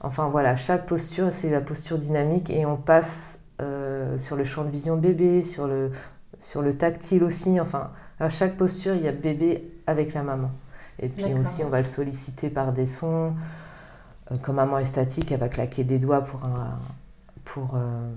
Enfin 0.00 0.28
voilà, 0.28 0.54
chaque 0.54 0.86
posture, 0.86 1.32
c'est 1.32 1.50
la 1.50 1.60
posture 1.60 1.98
dynamique 1.98 2.50
et 2.50 2.64
on 2.66 2.76
passe 2.76 3.40
sur 3.58 4.36
le 4.36 4.44
champ 4.44 4.64
de 4.64 4.70
vision 4.70 4.96
de 4.96 5.00
bébé, 5.00 5.42
sur 5.42 5.66
le, 5.66 5.90
sur 6.38 6.62
le 6.62 6.74
tactile 6.74 7.24
aussi. 7.24 7.60
Enfin, 7.60 7.90
à 8.20 8.28
chaque 8.28 8.56
posture, 8.56 8.94
il 8.94 9.02
y 9.02 9.08
a 9.08 9.12
bébé 9.12 9.70
avec 9.86 10.14
la 10.14 10.22
maman. 10.22 10.50
Et 10.98 11.08
puis 11.08 11.34
aussi, 11.34 11.64
on 11.64 11.68
va 11.68 11.78
le 11.78 11.84
solliciter 11.84 12.48
par 12.48 12.72
des 12.72 12.86
sons. 12.86 13.34
Euh, 14.30 14.36
comme 14.40 14.56
maman 14.56 14.78
est 14.78 14.84
statique, 14.84 15.32
elle 15.32 15.40
va 15.40 15.48
claquer 15.48 15.84
des 15.84 15.98
doigts 15.98 16.22
pour, 16.22 16.40
pour, 17.44 17.74
euh, 17.74 18.10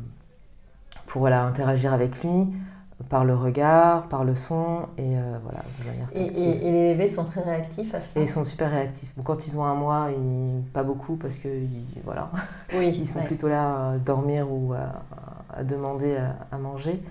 pour 1.05 1.21
voilà, 1.21 1.43
interagir 1.43 1.91
avec 1.93 2.23
lui, 2.23 2.47
par 3.09 3.25
le 3.25 3.35
regard, 3.35 4.07
par 4.07 4.23
le 4.23 4.35
son, 4.35 4.87
et 4.97 5.17
euh, 5.17 5.37
voilà, 5.43 5.59
et, 6.15 6.67
et, 6.67 6.71
les 6.71 6.93
bébés 6.93 7.07
sont 7.07 7.23
très 7.23 7.41
réactifs 7.41 7.93
à 7.93 8.01
ça? 8.01 8.19
Et 8.19 8.23
ils 8.23 8.29
sont 8.29 8.45
super 8.45 8.71
réactifs. 8.71 9.13
quand 9.23 9.47
ils 9.47 9.57
ont 9.57 9.65
un 9.65 9.75
mois, 9.75 10.09
ils... 10.11 10.63
pas 10.71 10.83
beaucoup, 10.83 11.15
parce 11.15 11.35
que 11.35 11.49
voilà, 12.05 12.31
oui, 12.75 12.95
ils 12.99 13.07
sont 13.07 13.21
plutôt 13.23 13.49
là 13.49 13.91
à 13.91 13.97
dormir 13.97 14.51
ou 14.51 14.73
à, 14.73 15.03
demander 15.63 16.17
à 16.51 16.57
manger. 16.57 17.01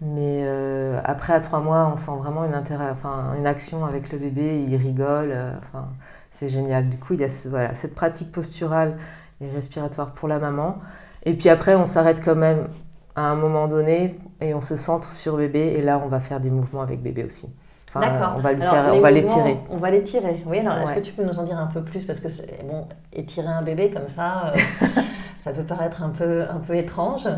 Mais 0.00 0.42
euh, 0.44 1.00
après, 1.04 1.32
à 1.32 1.40
trois 1.40 1.58
mois, 1.58 1.90
on 1.92 1.96
sent 1.96 2.12
vraiment 2.18 2.44
une, 2.44 2.54
enfin, 2.54 3.34
une 3.36 3.46
action 3.46 3.84
avec 3.84 4.12
le 4.12 4.18
bébé, 4.18 4.64
il 4.66 4.76
rigole, 4.76 5.30
euh, 5.32 5.52
enfin, 5.58 5.88
c'est 6.30 6.48
génial. 6.48 6.88
Du 6.88 6.98
coup, 6.98 7.14
il 7.14 7.20
y 7.20 7.24
a 7.24 7.48
voilà, 7.48 7.74
cette 7.74 7.94
pratique 7.96 8.30
posturale 8.30 8.96
et 9.40 9.50
respiratoire 9.50 10.12
pour 10.12 10.28
la 10.28 10.38
maman. 10.38 10.78
Et 11.24 11.34
puis 11.34 11.48
après, 11.48 11.74
on 11.74 11.84
s'arrête 11.84 12.22
quand 12.24 12.36
même 12.36 12.68
à 13.16 13.22
un 13.22 13.34
moment 13.34 13.66
donné 13.66 14.14
et 14.40 14.54
on 14.54 14.60
se 14.60 14.76
centre 14.76 15.10
sur 15.10 15.36
bébé. 15.36 15.74
Et 15.76 15.80
là, 15.80 16.00
on 16.04 16.08
va 16.08 16.20
faire 16.20 16.38
des 16.38 16.50
mouvements 16.50 16.82
avec 16.82 17.02
bébé 17.02 17.24
aussi. 17.24 17.52
D'accord. 17.94 18.34
On 18.36 18.40
va 18.40 18.52
le 18.52 18.58
faire, 18.58 18.92
on 18.92 19.00
va 19.00 19.10
l'étirer. 19.10 19.58
On 19.70 19.78
va 19.78 19.90
l'étirer. 19.90 20.44
Oui. 20.46 20.58
Alors, 20.58 20.78
est-ce 20.78 20.94
que 20.94 21.00
tu 21.00 21.12
peux 21.12 21.24
nous 21.24 21.40
en 21.40 21.42
dire 21.42 21.58
un 21.58 21.66
peu 21.66 21.82
plus? 21.82 22.04
Parce 22.04 22.20
que 22.20 22.28
bon, 22.64 22.86
étirer 23.12 23.48
un 23.48 23.62
bébé 23.62 23.90
comme 23.90 24.06
ça, 24.06 24.52
euh, 24.54 24.86
ça 25.38 25.52
peut 25.52 25.62
paraître 25.62 26.02
un 26.02 26.10
peu, 26.10 26.42
un 26.42 26.58
peu 26.58 26.76
étrange. 26.76 27.28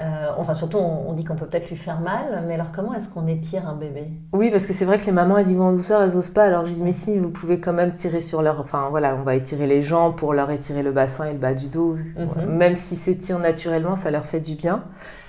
Euh, 0.00 0.30
enfin, 0.38 0.54
surtout, 0.54 0.78
on, 0.78 1.12
dit 1.12 1.22
qu'on 1.22 1.36
peut 1.36 1.46
peut-être 1.46 1.68
lui 1.68 1.76
faire 1.76 2.00
mal, 2.00 2.44
mais 2.46 2.54
alors 2.54 2.72
comment 2.74 2.94
est-ce 2.94 3.08
qu'on 3.08 3.26
étire 3.26 3.68
un 3.68 3.74
bébé? 3.74 4.10
Oui, 4.32 4.50
parce 4.50 4.66
que 4.66 4.72
c'est 4.72 4.86
vrai 4.86 4.96
que 4.96 5.04
les 5.04 5.12
mamans, 5.12 5.36
elles 5.36 5.50
y 5.50 5.54
vont 5.54 5.66
en 5.66 5.72
douceur, 5.72 6.02
elles 6.02 6.14
n'osent 6.14 6.30
pas. 6.30 6.44
Alors 6.44 6.64
je 6.64 6.72
dis, 6.72 6.80
mais 6.80 6.92
si, 6.92 7.18
vous 7.18 7.28
pouvez 7.28 7.60
quand 7.60 7.74
même 7.74 7.92
tirer 7.92 8.22
sur 8.22 8.40
leur. 8.40 8.58
Enfin 8.58 8.86
voilà, 8.90 9.14
on 9.14 9.22
va 9.22 9.34
étirer 9.34 9.66
les 9.66 9.82
jambes 9.82 10.16
pour 10.16 10.32
leur 10.32 10.50
étirer 10.50 10.82
le 10.82 10.92
bassin 10.92 11.26
et 11.26 11.32
le 11.32 11.38
bas 11.38 11.52
du 11.52 11.68
dos. 11.68 11.96
Mhm. 12.16 12.46
Même 12.46 12.74
si 12.74 12.96
s'étire 12.96 13.38
naturellement, 13.38 13.94
ça 13.94 14.10
leur 14.10 14.24
fait 14.24 14.40
du 14.40 14.54
bien. 14.54 14.84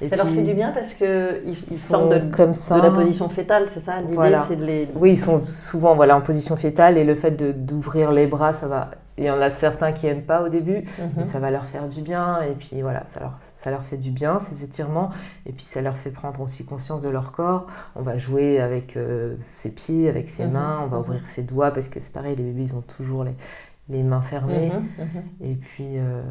ça 0.08 0.16
leur 0.16 0.30
fait 0.30 0.44
du 0.44 0.54
bien 0.54 0.72
parce 0.72 0.94
qu'ils 0.94 1.42
ils, 1.46 1.78
sortent 1.78 2.14
de, 2.14 2.36
comme 2.36 2.54
ça. 2.54 2.78
de 2.78 2.82
la 2.82 2.92
position 2.92 3.28
fétale, 3.28 3.66
c'est 3.68 3.82
ça? 3.82 4.00
L'idée, 4.00 4.38
c'est 4.48 4.56
de 4.56 4.64
les. 4.64 4.88
Oui, 4.96 5.12
ils 5.12 5.20
sont 5.20 5.44
souvent 5.44 5.94
voilà, 5.94 6.16
en 6.16 6.22
position 6.22 6.56
fétale 6.56 6.98
et 6.98 7.04
le 7.04 7.16
fait 7.16 7.32
d'ouvrir 7.66 8.14
les 8.14 8.28
bras, 8.28 8.54
ça 8.54 8.68
va 8.68 8.92
il 9.18 9.26
y 9.26 9.30
en 9.30 9.40
a 9.40 9.50
certains 9.50 9.92
qui 9.92 10.08
n'aiment 10.08 10.24
pas 10.24 10.42
au 10.42 10.50
début, 10.50 10.78
mhm. 10.98 11.12
mais 11.18 11.24
ça 11.24 11.40
va 11.40 11.52
leur 11.52 11.66
faire 11.66 11.88
du 11.88 12.02
bien. 12.02 12.42
Et 12.42 12.54
puis 12.54 12.82
voilà, 12.82 13.06
ça 13.06 13.20
leur, 13.20 13.38
ça 13.42 13.70
leur 13.70 13.84
fait 13.84 13.98
du 13.98 14.12
bien, 14.12 14.40
ces 14.40 14.64
étirements. 14.64 15.12
Et 15.46 15.52
puis 15.52 15.66
ça 15.66 15.82
leur 15.82 15.98
fait 15.98 16.10
prendre 16.10 16.42
aussi 16.42 16.66
conscience 16.66 17.02
de 17.04 17.10
leur 17.10 17.32
corps. 17.32 17.68
On 17.96 18.02
va 18.02 18.18
jouer 18.18 18.60
avec 18.60 18.98
euh, 18.98 19.36
ses 19.40 19.72
pieds, 19.72 20.10
avec 20.10 20.30
ses 20.30 20.46
mhm. 20.46 20.54
mains, 20.54 20.82
on 20.84 20.88
va 20.88 20.98
mhm. 20.98 21.04
ouvrir 21.04 21.26
ses 21.26 21.44
doigts, 21.44 21.72
parce 21.72 21.90
que 21.90 22.00
c'est 22.00 22.14
pareil, 22.14 22.36
les 22.36 22.44
bébés, 22.44 22.64
ils 22.64 22.76
ont 22.76 22.82
toujours 22.82 23.24
les, 23.24 23.36
les 23.90 24.02
mains 24.02 24.22
fermées. 24.22 24.72
Et 25.42 25.56
puis. 25.56 25.98
Euh, 25.98 26.24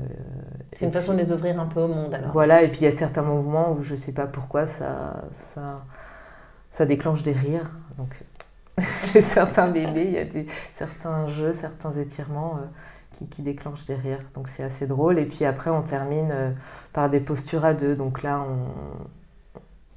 c'est 0.77 0.87
une 0.87 0.93
façon 0.93 1.13
de 1.13 1.19
les 1.19 1.33
ouvrir 1.33 1.61
un 1.61 1.67
peu 1.67 1.81
au 1.81 1.89
monde 1.89 2.13
alors. 2.13 2.33
Voilà, 2.33 2.63
et 2.63 2.69
puis 2.69 2.81
il 2.81 2.85
y 2.85 2.89
a 2.89 2.93
certains 2.93 3.23
mouvements 3.23 3.73
où 3.73 3.83
je 3.83 3.93
ne 3.93 3.99
sais 3.99 4.13
pas 4.13 4.27
pourquoi 4.27 4.67
ça, 4.67 5.23
ça, 5.33 5.85
ça 6.71 6.87
déclenche 6.87 7.23
des 7.23 7.33
rires. 7.33 7.71
Donc 7.97 8.25
chez 9.13 9.21
certains 9.21 9.69
bébés, 9.69 10.05
il 10.07 10.13
y 10.13 10.19
a 10.19 10.25
des, 10.25 10.47
certains 10.73 11.27
jeux, 11.27 11.53
certains 11.53 11.93
étirements 11.93 12.57
euh, 12.57 12.67
qui, 13.13 13.29
qui, 13.29 13.43
déclenchent 13.43 13.87
des 13.87 13.95
rires. 13.95 14.25
Donc 14.35 14.49
c'est 14.49 14.63
assez 14.63 14.87
drôle. 14.87 15.19
Et 15.19 15.27
puis 15.27 15.45
après, 15.45 15.71
on 15.71 15.83
termine 15.83 16.31
euh, 16.33 16.51
par 16.93 17.11
des 17.11 17.21
postures 17.21 17.65
à 17.65 17.75
deux. 17.75 17.97
Donc 17.97 18.23
là, 18.23 18.41
on, 18.41 18.67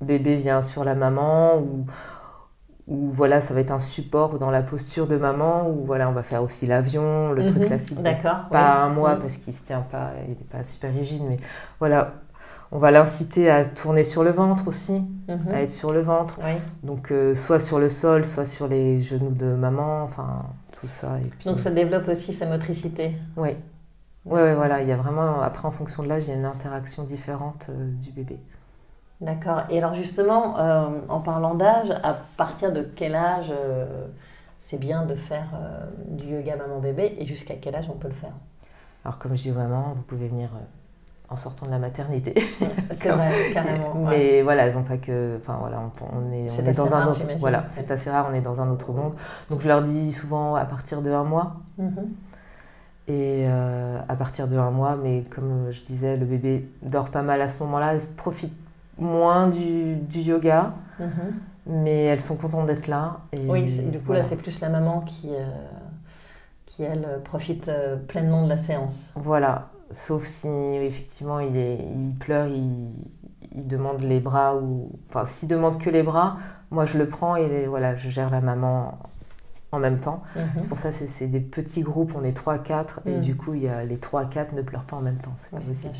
bébé 0.01 0.35
vient 0.35 0.61
sur 0.61 0.83
la 0.83 0.95
maman 0.95 1.57
ou, 1.57 1.85
ou 2.87 3.11
voilà, 3.11 3.41
ça 3.41 3.53
va 3.53 3.61
être 3.61 3.71
un 3.71 3.79
support 3.79 4.39
dans 4.39 4.51
la 4.51 4.61
posture 4.61 5.07
de 5.07 5.17
maman 5.17 5.69
ou 5.69 5.85
voilà, 5.85 6.09
on 6.09 6.13
va 6.13 6.23
faire 6.23 6.43
aussi 6.43 6.65
l'avion, 6.65 7.31
le 7.31 7.45
truc 7.45 7.61
mhm. 7.61 7.65
classique. 7.65 8.01
D'accord. 8.01 8.47
Pas 8.51 8.83
un 8.83 8.89
mois 8.89 9.15
parce 9.15 9.37
qu'il 9.37 9.53
ne 9.53 9.57
se 9.57 9.63
tient 9.63 9.81
pas, 9.81 10.11
il 10.27 10.29
n'est 10.29 10.35
pas 10.35 10.63
super 10.63 10.93
rigide, 10.93 11.23
mais 11.27 11.37
voilà, 11.79 12.13
on 12.71 12.79
va 12.79 12.91
l'inciter 12.91 13.49
à 13.49 13.65
tourner 13.65 14.03
sur 14.03 14.23
le 14.23 14.31
ventre 14.31 14.67
aussi, 14.67 15.01
mhm. 15.27 15.51
à 15.53 15.61
être 15.61 15.71
sur 15.71 15.91
le 15.91 16.01
ventre. 16.01 16.39
Donc, 16.83 17.11
euh, 17.11 17.35
soit 17.35 17.59
sur 17.59 17.79
le 17.79 17.89
sol, 17.89 18.25
soit 18.25 18.45
sur 18.45 18.67
les 18.67 18.99
genoux 18.99 19.31
de 19.31 19.53
maman, 19.53 20.03
enfin, 20.03 20.43
tout 20.77 20.87
ça. 20.87 21.19
Et 21.19 21.47
Donc, 21.47 21.59
ça 21.59 21.71
développe 21.71 22.07
aussi 22.07 22.33
sa 22.33 22.47
motricité. 22.47 23.13
Oui. 23.37 23.51
Oui, 24.25 24.41
ouais, 24.41 24.55
voilà. 24.55 24.81
Il 24.81 24.87
y 24.87 24.91
a 24.91 24.95
vraiment, 24.95 25.41
après, 25.41 25.67
en 25.67 25.71
fonction 25.71 26.01
de 26.01 26.09
l'âge, 26.09 26.23
il 26.23 26.29
y 26.29 26.33
a 26.33 26.35
une 26.35 26.45
interaction 26.45 27.03
différente 27.03 27.67
euh, 27.69 27.91
du 28.01 28.11
bébé. 28.11 28.39
D'accord. 29.21 29.61
Et 29.69 29.77
alors, 29.77 29.93
justement, 29.93 30.59
euh, 30.59 30.87
en 31.07 31.19
parlant 31.19 31.53
d'âge, 31.53 31.91
à 32.03 32.17
partir 32.35 32.73
de 32.73 32.81
quel 32.81 33.15
âge 33.15 33.53
c'est 34.59 34.79
bien 34.79 35.05
de 35.05 35.15
faire 35.15 35.47
du 36.07 36.25
yoga 36.25 36.55
maman-bébé 36.55 37.15
et 37.19 37.25
jusqu'à 37.25 37.53
quel 37.55 37.75
âge 37.75 37.85
on 37.89 37.97
peut 37.97 38.07
le 38.07 38.15
faire? 38.15 38.33
Alors, 39.05 39.19
comme 39.19 39.35
je 39.35 39.43
dis 39.43 39.51
aux 39.51 39.55
mamans, 39.55 39.93
vous 39.95 40.01
pouvez 40.01 40.27
venir 40.27 40.49
en 41.29 41.37
sortant 41.37 41.65
de 41.65 41.71
la 41.71 41.79
maternité. 41.79 42.33
C'est 42.91 43.09
vrai, 43.09 43.31
carrément. 43.53 43.95
Mais 43.95 44.41
voilà, 44.41 44.65
elles 44.65 44.75
n'ont 44.75 44.83
pas 44.83 44.97
que. 44.97 45.37
Enfin 45.37 45.57
voilà, 45.59 45.79
on, 45.79 46.31
est, 46.31 46.47
on 46.49 46.65
est, 46.65 46.73
dans 46.73 46.93
un 46.93 47.07
autre. 47.07 47.25
Voilà, 47.39 47.65
c'est 47.67 47.91
assez 47.91 48.09
rare, 48.09 48.27
on 48.31 48.33
est 48.33 48.41
dans 48.41 48.61
un 48.61 48.69
autre 48.69 48.91
monde. 48.91 49.13
Donc 49.49 49.61
je 49.61 49.67
leur 49.67 49.81
dis 49.81 50.11
souvent 50.11 50.55
à 50.55 50.65
partir 50.65 51.01
de 51.01 51.11
un 51.11 51.23
mois. 51.23 51.55
Mhm. 51.77 52.07
Et 53.07 53.45
euh, 53.47 53.99
à 54.07 54.15
partir 54.15 54.47
de 54.47 54.57
un 54.57 54.71
mois, 54.71 54.95
mais 54.95 55.23
comme 55.29 55.67
je 55.71 55.83
disais, 55.83 56.17
le 56.17 56.25
bébé 56.25 56.67
dort 56.81 57.09
pas 57.09 57.21
mal 57.21 57.39
à 57.41 57.49
ce 57.49 57.61
moment-là, 57.63 57.93
elles 57.93 58.07
profitent 58.17 58.57
moins 58.97 59.47
du, 59.47 59.95
du 59.95 60.19
yoga, 60.21 60.73
mhm. 60.99 61.07
mais 61.67 62.03
elles 62.05 62.21
sont 62.21 62.35
contentes 62.35 62.65
d'être 62.65 62.87
là. 62.87 63.19
Et 63.31 63.47
oui, 63.47 63.63
du 63.91 63.99
coup 63.99 64.13
là 64.13 64.23
c'est 64.23 64.37
plus 64.37 64.59
la 64.59 64.69
maman 64.69 65.01
qui, 65.01 65.29
euh, 65.29 65.45
qui 66.65 66.83
elle 66.83 67.21
profite 67.23 67.69
euh, 67.69 67.97
pleinement 67.97 68.43
de 68.43 68.49
la 68.49 68.57
séance. 68.57 69.11
Voilà, 69.15 69.69
sauf 69.95 70.25
si 70.25 70.47
effectivement 70.47 71.39
il, 71.39 71.55
est, 71.57 71.77
il 71.77 72.13
pleure, 72.19 72.47
il, 72.47 72.91
il, 73.55 73.67
demande 73.67 74.01
les 74.01 74.19
bras 74.19 74.55
ou 74.55 74.91
enfin 75.09 75.25
s'il 75.25 75.47
demande 75.47 75.79
que 75.79 75.89
les 75.89 76.03
bras, 76.03 76.37
moi 76.71 76.85
je 76.85 76.97
le 76.97 77.07
prends 77.07 77.35
et 77.35 77.65
voilà, 77.65 77.95
je 77.95 78.09
gère 78.09 78.29
la 78.29 78.41
maman 78.41 78.99
en 79.71 79.79
même 79.79 79.99
temps. 79.99 80.21
Mhm. 80.35 80.43
C'est 80.59 80.67
pour 80.67 80.77
ça 80.77 80.91
que 80.91 81.07
c'est 81.07 81.27
des 81.27 81.39
petits 81.39 81.81
groupes, 81.81 82.13
on 82.15 82.23
est 82.23 82.37
3-4 82.37 82.99
et 83.05 83.11
mhm. 83.11 83.21
du 83.21 83.35
coup 83.35 83.53
il 83.53 83.63
y 83.63 83.67
a, 83.67 83.85
les 83.85 83.97
3-4 83.97 84.53
ne 84.53 84.61
pleurent 84.61 84.83
pas 84.83 84.97
en 84.97 85.01
même 85.01 85.17
temps, 85.17 85.33
c'est 85.37 85.51
pas 85.51 85.59
possible. 85.59 85.93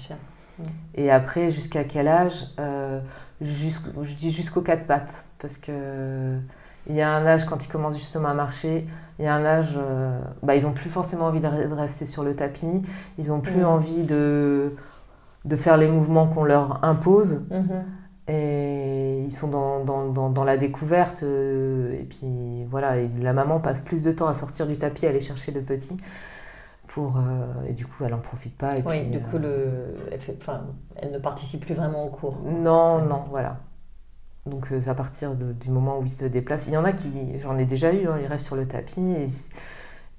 Mhm. 0.60 0.66
Et 0.96 1.12
après, 1.12 1.52
jusqu'à 1.52 1.84
quel 1.84 2.08
âge? 2.08 2.48
Euh, 2.60 3.02
Je 3.42 4.16
dis 4.16 4.32
jusqu'aux 4.32 4.62
4 4.62 4.86
pattes 4.86 5.26
parce 5.40 5.58
que 5.58 6.40
il 6.88 6.96
y 6.96 7.02
a 7.02 7.12
un 7.12 7.26
âge 7.26 7.46
quand 7.46 7.66
ils 7.66 7.68
commencent 7.68 7.98
justement 7.98 8.30
à 8.30 8.34
marcher, 8.34 8.88
il 9.20 9.26
y 9.26 9.28
a 9.28 9.36
un 9.36 9.46
âge, 9.46 9.76
euh, 9.78 10.20
bah, 10.44 10.56
ils 10.56 10.64
n'ont 10.64 10.74
plus 10.74 10.90
forcément 10.90 11.26
envie 11.26 11.40
de 11.40 11.48
rester 11.74 12.06
sur 12.06 12.24
le 12.24 12.36
tapis, 12.36 12.82
ils 13.18 13.30
n'ont 13.30 13.40
plus 13.40 13.64
envie 13.64 14.04
de, 14.04 14.74
de 15.46 15.56
faire 15.56 15.78
les 15.78 15.88
mouvements 15.88 16.28
qu'on 16.28 16.44
leur 16.44 16.84
impose. 16.84 17.46
Mhm. 17.50 17.84
Et 18.28 19.22
ils 19.24 19.32
sont 19.32 19.48
dans, 19.48 19.84
dans, 19.84 20.30
dans, 20.30 20.44
la 20.44 20.58
découverte. 20.58 21.22
Euh, 21.22 21.94
et 21.94 22.04
puis 22.04 22.66
voilà, 22.72 22.98
et 22.98 23.08
la 23.22 23.34
maman 23.34 23.60
passe 23.60 23.82
plus 23.82 24.02
de 24.02 24.12
temps 24.12 24.28
à 24.28 24.34
sortir 24.34 24.66
du 24.66 24.78
tapis, 24.78 25.06
à 25.06 25.10
aller 25.10 25.22
chercher 25.22 25.52
le 25.52 25.62
petit. 25.62 25.96
Pour, 26.88 27.18
euh, 27.18 27.68
et 27.68 27.74
du 27.74 27.86
coup, 27.86 28.04
elle 28.04 28.12
n'en 28.12 28.18
profite 28.18 28.58
pas. 28.58 28.78
Et 28.78 28.84
oui, 28.86 29.06
du 29.12 29.20
coup, 29.20 29.38
le, 29.38 29.96
elle, 30.12 30.20
fait, 30.20 30.38
elle 30.96 31.12
ne 31.12 31.20
participe 31.20 31.66
plus 31.66 31.76
vraiment 31.76 32.06
au 32.06 32.10
cours. 32.10 32.38
Non, 32.44 33.00
non, 33.00 33.26
voilà. 33.30 33.58
Donc 34.46 34.68
c'est 34.68 34.88
euh, 34.88 34.92
à 34.92 34.96
partir 34.96 35.36
du 35.36 35.70
moment 35.70 36.00
où 36.00 36.04
ils 36.04 36.10
se 36.10 36.26
déplacent. 36.26 36.68
Il 36.68 36.74
y 36.74 36.78
en 36.78 36.86
a 36.86 36.92
qui, 36.92 37.10
j'en 37.42 37.58
ai 37.58 37.66
déjà 37.66 37.94
eu, 37.94 38.08
hein, 38.08 38.18
ils 38.22 38.28
restent 38.28 38.46
sur 38.46 38.56
le 38.56 38.68
tapis 38.68 39.02
et, 39.02 39.28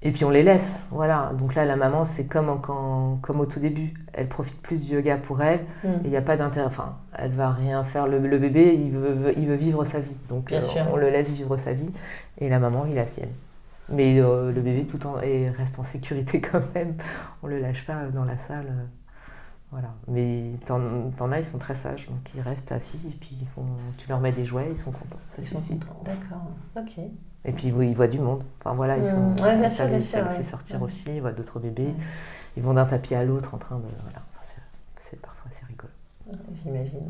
et, 0.07 0.11
puis 0.11 0.25
on 0.25 0.29
les 0.29 0.43
laisse. 0.43 0.87
Voilà. 0.91 1.31
Donc 1.37 1.55
là, 1.55 1.65
la 1.65 1.77
maman, 1.77 2.03
c'est 2.03 2.25
comme, 2.25 2.59
comme 2.61 3.39
au 3.39 3.45
tout 3.45 3.59
début. 3.59 3.93
Elle 4.13 4.27
profite 4.27 4.61
plus 4.61 4.85
du 4.85 4.95
yoga 4.95 5.17
pour 5.17 5.41
elle 5.41 5.61
mm. 5.83 5.87
et 5.87 6.05
il 6.05 6.09
n'y 6.09 6.17
a 6.17 6.21
pas 6.21 6.35
d'intérêt. 6.35 6.67
Enfin, 6.67 6.97
elle 7.17 7.31
va 7.31 7.51
rien 7.51 7.83
faire. 7.83 8.07
Le, 8.07 8.19
bébé, 8.37 8.75
il 8.75 8.91
veut, 8.91 9.33
il 9.37 9.47
veut 9.47 9.55
vivre 9.55 9.85
sa 9.85 9.99
vie. 9.99 10.15
Donc 10.27 10.51
euh, 10.51 10.61
on 10.91 10.97
le 10.97 11.09
laisse 11.09 11.29
vivre 11.29 11.55
sa 11.55 11.73
vie 11.73 11.91
et 12.39 12.49
la 12.49 12.59
maman, 12.59 12.85
il 12.85 12.95
la 12.95 13.07
sienne. 13.07 13.31
Mais 13.89 14.19
euh, 14.19 14.51
le 14.51 14.59
bébé 14.59 14.83
tout 14.83 15.07
en, 15.07 15.21
et 15.21 15.49
reste 15.49 15.79
en 15.79 15.83
sécurité 15.83 16.41
quand 16.51 16.61
même. 16.75 16.95
On 17.43 17.47
le 17.47 17.59
lâche 17.59 17.85
pas 17.85 18.07
dans 18.13 18.25
la 18.25 18.37
salle. 18.37 18.73
Voilà. 19.71 19.93
Mais 20.07 20.53
t'en 20.65 21.31
as, 21.31 21.39
ils 21.39 21.43
sont 21.43 21.57
très 21.57 21.75
sages, 21.75 22.07
donc 22.07 22.19
ils 22.33 22.41
restent 22.41 22.71
assis 22.71 23.01
et 23.05 23.17
puis 23.19 23.37
ils 23.41 23.47
font, 23.47 23.65
tu 23.97 24.07
leur 24.07 24.21
mets 24.21 24.31
des 24.31 24.45
jouets, 24.45 24.69
ils 24.69 24.77
sont 24.77 24.91
contents. 24.91 25.19
Ça 25.27 25.41
suffit. 25.41 25.79
D'accord, 26.05 26.47
ok. 26.77 26.99
Et 27.43 27.51
puis 27.51 27.67
ils 27.67 27.95
voient 27.95 28.07
du 28.07 28.19
monde. 28.19 28.43
Enfin 28.59 28.73
voilà, 28.75 28.97
ils 28.97 29.05
sont. 29.05 29.31
Mmh. 29.31 29.41
Ouais, 29.41 29.57
bien 29.57 29.69
sûr, 29.69 29.87
bien 29.87 29.99
ça, 29.99 30.29
fait 30.29 30.43
sortir 30.43 30.81
aussi, 30.81 31.15
ils 31.15 31.21
voient 31.21 31.33
d'autres 31.33 31.59
bébés. 31.59 31.93
Ils 32.55 32.63
vont 32.63 32.73
d'un 32.73 32.85
tapis 32.85 33.13
à 33.13 33.23
l'autre 33.23 33.55
en 33.55 33.57
train 33.57 33.77
de. 33.77 33.85
Voilà. 34.01 34.21
c'est 34.95 35.21
parfois 35.21 35.49
assez 35.49 35.65
rigolo. 35.65 35.91
J'imagine. 36.63 37.09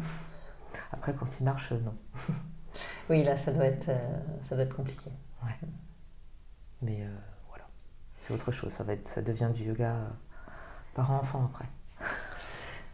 Après, 0.91 1.13
quand 1.13 1.39
ils 1.39 1.43
marchent, 1.43 1.72
non. 1.72 1.96
oui, 3.10 3.24
là, 3.24 3.38
ça 3.38 3.52
doit 3.52 3.65
être, 3.65 3.89
euh, 3.89 4.17
ça 4.43 4.56
doit 4.56 4.63
être 4.63 4.76
compliqué. 4.76 5.12
Ouais. 5.43 5.67
Mais 6.82 7.02
euh, 7.02 7.17
voilà, 7.50 7.65
c'est 8.20 8.34
autre 8.34 8.52
chose. 8.52 8.72
Ça, 8.72 8.84
va 8.84 8.93
être, 8.93 9.08
ça 9.08 9.22
devient 9.22 9.52
du 9.54 9.63
yoga 9.63 9.96
euh, 9.96 10.08
parent-enfant 10.93 11.50
après. 11.52 11.65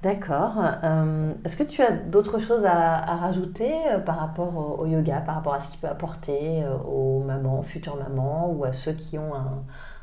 D'accord. 0.04 0.56
Euh, 0.84 1.34
est-ce 1.46 1.56
que 1.56 1.64
tu 1.64 1.82
as 1.82 1.92
d'autres 1.92 2.40
choses 2.40 2.66
à, 2.66 3.16
rajouter 3.16 3.72
euh, 3.90 4.00
par 4.00 4.18
rapport 4.20 4.80
au, 4.80 4.86
yoga, 4.86 5.22
par 5.22 5.36
rapport 5.36 5.54
à 5.54 5.62
ce 5.62 5.70
qu'il 5.70 5.80
peut 5.80 5.88
apporter 5.88 6.62
euh, 6.62 6.76
aux 6.80 7.24
mamans, 7.24 7.62
futures 7.64 7.96
mamans 7.96 8.52
ou 8.52 8.66
à 8.66 8.74
ceux 8.74 8.92
qui 8.92 9.18
ont 9.18 9.32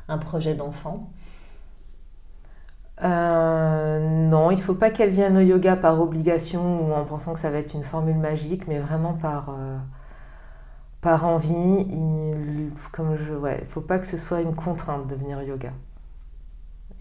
un, 0.07 0.17
projet 0.17 0.55
d'enfant? 0.55 1.07
Non, 3.03 4.49
il 4.51 4.55
ne 4.57 4.61
faut 4.61 4.73
pas 4.73 4.89
qu'elles 4.89 5.09
viennent 5.11 5.37
au 5.37 5.41
yoga 5.41 5.75
par 5.75 5.99
obligation 6.01 6.81
ou 6.89 6.93
en 6.93 7.03
pensant 7.05 7.33
que 7.33 7.39
ça 7.39 7.51
va 7.51 7.57
être 7.59 7.73
une 7.73 7.83
formule 7.83 8.17
magique, 8.17 8.67
mais 8.67 8.79
vraiment 8.79 9.13
par, 9.13 9.55
par 11.01 11.25
envie. 11.27 11.85
Il 11.89 12.67
ne 12.67 13.65
faut 13.65 13.81
pas 13.81 13.99
que 13.99 14.07
ce 14.07 14.17
soit 14.17 14.41
une 14.41 14.55
contrainte 14.55 15.07
de 15.07 15.15
venir 15.15 15.37
au 15.39 15.41
yoga 15.41 15.71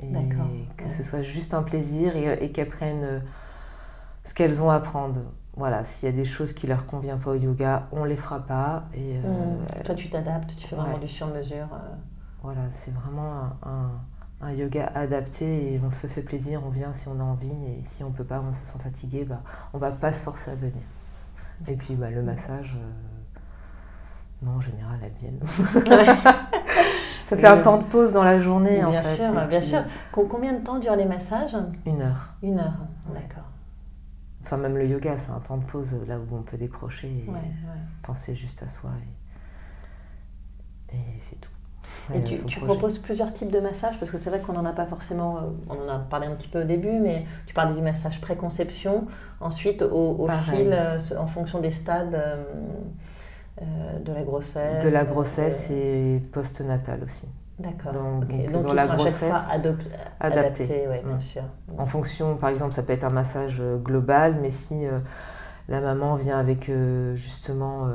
et 0.03 0.83
que 0.83 0.89
ce 0.89 1.03
soit 1.03 1.23
juste 1.23 1.55
un 1.55 1.63
plaisir 1.63 2.17
et, 2.17 2.51
qu'elles 2.51 2.69
prennent 2.69 3.05
euh, 3.05 3.21
ce 4.25 4.35
qu'elles 4.35 4.63
ont 4.63 4.71
à 4.71 4.77
apprendre. 4.77 5.21
Voilà, 5.57 5.85
s'il 5.85 6.09
y 6.09 6.13
a 6.13 6.15
des 6.15 6.25
choses 6.25 6.53
qui 6.53 6.67
leur 6.67 6.87
conviennent 6.87 7.21
pas 7.21 7.33
au 7.33 7.35
yoga, 7.35 7.89
on 7.93 8.05
les 8.05 8.17
fera 8.17 8.41
pas. 8.41 8.85
Et, 8.95 9.17
euh, 9.17 9.21
mmh. 9.29 9.83
Toi, 9.85 9.95
tu 9.95 10.09
t'adaptes, 10.09 10.57
tu 10.57 10.67
fais 10.67 10.77
vraiment 10.77 10.99
du 10.99 11.09
sur-mesure. 11.09 11.69
Euh. 11.73 11.95
Voilà, 12.43 12.63
c'est 12.71 12.95
vraiment 12.95 13.51
un, 13.63 13.91
un, 14.41 14.53
yoga 14.53 14.91
adapté 14.95 15.75
et 15.75 15.81
on 15.85 15.91
se 15.91 16.07
fait 16.07 16.23
plaisir, 16.23 16.63
on 16.65 16.71
vient 16.71 16.93
si 16.95 17.09
on 17.09 17.21
a 17.21 17.23
envie 17.23 17.51
et 17.51 17.85
si 17.85 18.03
on 18.03 18.11
peut 18.11 18.25
pas, 18.25 18.41
on 18.41 18.53
se 18.53 18.65
sent 18.65 18.79
fatigué, 18.83 19.25
bah, 19.25 19.43
on 19.75 19.79
va 19.79 19.91
pas 19.91 20.13
se 20.13 20.23
forcer 20.23 20.53
à 20.53 20.55
venir. 20.55 20.83
Et 21.69 21.75
puis 21.75 21.95
bah, 21.95 22.11
le 22.11 22.23
massage, 22.23 22.79
non, 24.43 24.53
en 24.53 24.61
général, 24.61 24.99
elles 25.03 25.13
viennent. 25.21 25.41
Ça 27.31 27.37
fait 27.37 27.47
un 27.47 27.63
temps 27.63 27.77
de 27.77 27.85
pause 27.85 28.13
dans 28.13 28.25
la 28.25 28.39
journée, 28.39 28.79
bien 28.79 28.89
en 28.89 28.93
fait. 28.93 29.27
Sûr, 29.27 29.47
bien 29.47 29.63
sûr. 29.63 29.85
Combien 30.11 30.53
de 30.53 30.65
temps 30.65 30.81
durent 30.81 30.97
les 30.97 31.05
massages? 31.05 31.57
Une 31.87 32.03
heure. 32.03 32.35
Une 32.43 32.59
heure, 32.59 32.79
d'accord. 33.15 33.45
Enfin, 34.43 34.57
même 34.57 34.77
le 34.77 34.85
yoga, 34.87 35.17
c'est 35.17 35.31
un 35.31 35.39
temps 35.39 35.59
de 35.59 35.65
pause 35.65 35.95
là 36.09 36.17
où 36.19 36.37
on 36.37 36.43
peut 36.43 36.57
décrocher 36.57 37.07
et 37.07 37.31
penser 38.03 38.35
juste 38.35 38.65
à 38.65 38.69
soi. 38.69 38.91
Et, 40.93 40.97
c'est 41.19 41.41
tout. 41.41 41.51
Et 42.13 42.23
tu, 42.25 42.45
tu 42.47 42.61
proposes 42.61 42.99
plusieurs 42.99 43.33
types 43.33 43.53
de 43.53 43.61
massages? 43.61 43.97
Parce 44.01 44.11
que 44.11 44.19
c'est 44.19 44.31
vrai 44.31 44.41
qu'on 44.41 44.55
n'en 44.55 44.65
a 44.65 44.73
pas 44.73 44.87
forcément, 44.87 45.37
euh, 45.37 45.41
on 45.69 45.89
en 45.89 45.89
a 45.89 45.99
parlé 45.99 46.27
un 46.27 46.35
petit 46.35 46.49
peu 46.49 46.63
au 46.63 46.65
début, 46.65 46.99
mais 46.99 47.27
tu 47.47 47.55
parlais 47.55 47.75
du 47.75 47.83
massage 47.83 48.21
préconception, 48.21 49.07
ensuite 49.41 49.83
au, 49.83 50.27
fil, 50.47 50.73
euh, 50.73 50.99
en 51.17 51.29
fonction 51.29 51.61
des 51.61 51.71
stades 51.71 52.15
euh, 52.15 52.43
de 53.61 54.13
la 54.13 54.23
grossesse. 54.23 54.85
De 54.85 54.89
la 54.89 55.05
grossesse 55.05 55.71
et 55.71 56.23
post-natal 56.33 57.03
aussi. 57.05 57.29
D'accord. 57.59 57.93
Donc, 57.93 58.27
dans 58.53 58.73
la 58.73 58.87
grossesse, 58.87 59.49
adapté, 60.19 60.87
bien 61.05 61.17
mm. 61.17 61.21
sûr. 61.21 61.43
En 61.77 61.87
fonction, 61.87 62.37
par 62.37 62.49
exemple, 62.49 62.73
ça 62.73 62.83
peut 62.83 62.95
être 62.95 63.05
un 63.05 63.11
massage 63.11 63.63
global, 63.83 64.37
mais 64.41 64.51
si 64.51 64.85
la 65.69 65.81
maman 65.81 66.15
vient 66.15 66.39
avec 66.39 66.71
justement 67.17 67.87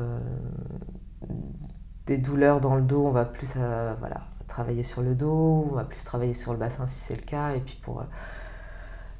des 2.06 2.18
douleurs 2.18 2.62
dans 2.62 2.76
le 2.76 2.82
dos, 2.82 3.06
on 3.06 3.12
va 3.12 3.26
plus 3.26 3.54
euh, 3.58 3.94
voilà, 4.00 4.22
travailler 4.48 4.84
sur 4.84 5.02
le 5.02 5.16
dos, 5.16 5.68
on 5.72 5.76
va 5.76 5.84
plus 5.84 6.04
travailler 6.04 6.34
sur 6.34 6.54
le 6.54 6.60
bassin 6.60 6.88
si 6.88 7.00
c'est 7.00 7.16
le 7.16 7.22
cas, 7.22 7.54
et 7.54 7.60
puis 7.60 7.80
pour 7.82 8.02
euh, 8.02 8.06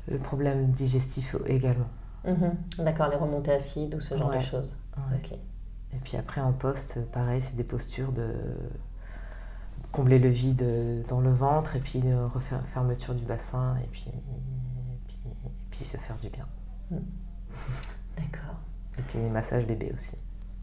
le 0.08 0.18
problème 0.18 0.68
digestif 0.72 1.36
également. 1.46 1.90
Mhm. 2.26 2.56
D'accord, 2.80 3.10
les 3.10 3.18
remontées 3.18 3.54
acides 3.54 3.96
ou 3.96 4.02
ce 4.02 4.18
genre 4.18 4.32
de 4.32 4.42
choses. 4.42 4.74
Et 5.96 6.00
puis 6.04 6.18
après 6.18 6.42
en 6.42 6.52
poste, 6.52 7.06
pareil, 7.12 7.42
c'est 7.42 7.56
des 7.56 7.64
postures 7.64 8.12
de 8.12 8.34
combler 9.92 10.20
le 10.20 10.30
vide 10.30 10.66
dans 11.08 11.22
le 11.22 11.32
ventre 11.32 11.76
et 11.76 11.80
puis 11.80 12.02
refaire 12.34 12.62
fermeture 12.68 13.16
du 13.16 13.24
bassin 13.24 13.78
et 13.84 13.88
puis, 13.88 14.08
et 14.10 15.50
puis, 15.72 15.86
se 15.86 15.98
faire 15.98 16.18
du 16.18 16.30
bien. 16.30 16.46
Mhm. 16.92 17.02
D'accord. 18.18 18.56
Et 18.98 19.02
puis 19.04 19.20
massage 19.30 19.66
bébé 19.66 19.92
aussi. 19.94 20.18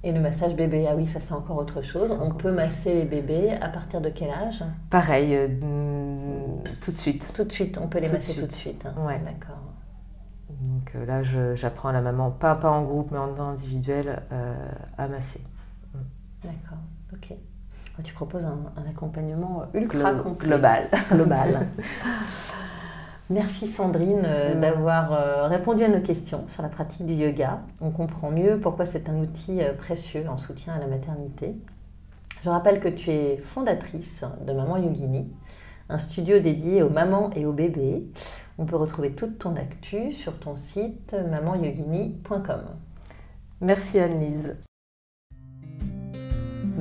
Et 0.05 0.11
le 0.11 0.21
massage 0.21 0.57
bébé, 0.57 0.87
ah 0.89 0.97
oui, 0.97 1.07
ça 1.07 1.21
c'est 1.21 1.33
encore 1.33 1.59
autre 1.59 1.81
chose. 1.81 2.19
On 2.21 2.33
peut 2.33 2.51
masser 2.51 2.93
les 2.93 3.05
bébés 3.05 3.53
à 3.53 3.69
partir 3.69 4.01
de 4.01 4.09
quel 4.09 4.31
âge? 4.31 4.65
Pareil, 4.91 5.35
euh, 5.35 5.47
tout 6.85 6.91
de 6.91 6.97
suite. 6.97 7.33
Tout 7.35 7.45
de 7.45 7.53
suite, 7.53 7.79
on 7.79 7.87
peut 7.87 8.01
les 8.01 8.11
masser 8.11 8.41
tout 8.41 8.47
de 8.47 8.53
suite. 8.53 8.85
Hein. 8.85 8.95
Ouais. 9.07 9.21
D'accord. 9.21 9.61
Donc 10.63 10.93
euh, 10.95 11.07
là, 11.07 11.23
j'apprends 11.55 11.89
à 11.89 11.93
la 11.93 12.01
maman, 12.01 12.31
pas, 12.31 12.55
pas 12.55 12.71
en 12.71 12.83
groupe, 12.83 13.11
mais 13.11 13.19
en 13.19 13.39
individuel, 13.39 14.23
euh, 14.33 14.55
à 14.99 15.09
masser. 15.09 15.43
D'accord, 16.43 16.79
ok. 17.13 17.35
Tu 18.03 18.15
proposes 18.15 18.45
un, 18.45 18.89
accompagnement 18.89 19.65
ultra 19.75 20.15
global. 20.15 20.89
Global. 21.11 21.69
Merci 23.33 23.67
Sandrine 23.67 24.23
euh, 24.27 24.55
mm. 24.55 24.61
d'avoir 24.61 25.13
euh, 25.13 25.47
répondu 25.47 25.85
à 25.85 25.89
nos 25.89 26.01
questions 26.01 26.47
sur 26.49 26.63
la 26.63 26.69
pratique 26.69 27.07
du 27.07 27.15
yoga. 27.15 27.63
On 27.81 27.91
comprend 27.91 28.31
mieux 28.31 28.59
pourquoi 28.61 28.85
c'est 28.85 29.09
un 29.09 29.19
outil 29.21 29.63
euh, 29.63 29.73
précieux 29.73 30.27
en 30.29 30.37
soutien 30.37 30.75
à 30.75 30.79
la 30.79 30.87
maternité. 30.87 31.57
Je 32.45 32.51
rappelle 32.51 32.79
que 32.81 32.89
tu 32.89 33.11
es 33.11 33.39
fondatrice 33.39 34.25
de 34.47 34.53
Maman 34.53 34.77
Yogini, 34.77 35.33
un 35.89 35.99
studio 35.99 36.41
dédié 36.41 36.83
aux 36.83 36.91
mamans 36.91 37.31
et 37.35 37.47
aux 37.47 37.53
bébés. 37.53 38.05
On 38.63 38.65
peut 38.65 38.77
retrouver 38.77 39.11
toute 39.11 39.41
ton 39.41 39.57
actu 39.57 40.13
sur 40.13 40.39
ton 40.39 40.55
site 40.55 41.17
mamanyogini.com. 41.33 42.61
Merci 43.61 43.99
Anne-Lise. 43.99 44.55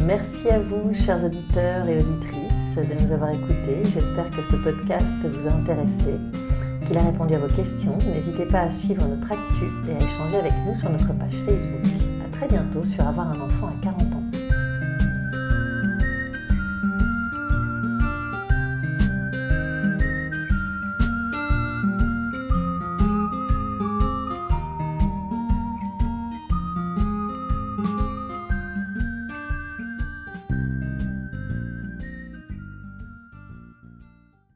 Merci 0.05 0.49
à 0.49 0.59
vous, 0.59 0.93
chers 0.93 1.25
auditeurs 1.25 1.89
et 1.89 1.97
auditrices, 1.97 2.75
de 2.75 3.03
nous 3.03 3.11
avoir 3.11 3.31
écoutés. 3.31 3.83
J'espère 3.85 4.29
que 4.29 4.43
ce 4.43 4.57
podcast 4.57 5.15
vous 5.23 5.47
a 5.47 5.53
intéressé 5.53 6.17
qu'il 6.85 6.99
a 6.99 7.01
répondu 7.01 7.33
à 7.33 7.39
vos 7.39 7.51
questions. 7.51 7.97
N'hésitez 8.13 8.45
pas 8.45 8.59
à 8.59 8.69
suivre 8.69 9.07
notre 9.07 9.31
actu 9.31 9.65
et 9.87 9.93
à 9.93 9.97
échanger 9.97 10.37
avec 10.37 10.53
nous 10.67 10.75
sur 10.75 10.91
notre 10.91 11.11
page 11.17 11.33
Facebook. 11.47 11.81
A 12.23 12.29
très 12.31 12.47
bientôt 12.47 12.83
sur 12.83 13.07
Avoir 13.07 13.29
un 13.29 13.41
enfant 13.41 13.69
à 13.69 13.83
40 13.83 14.01
ans. 14.03 14.20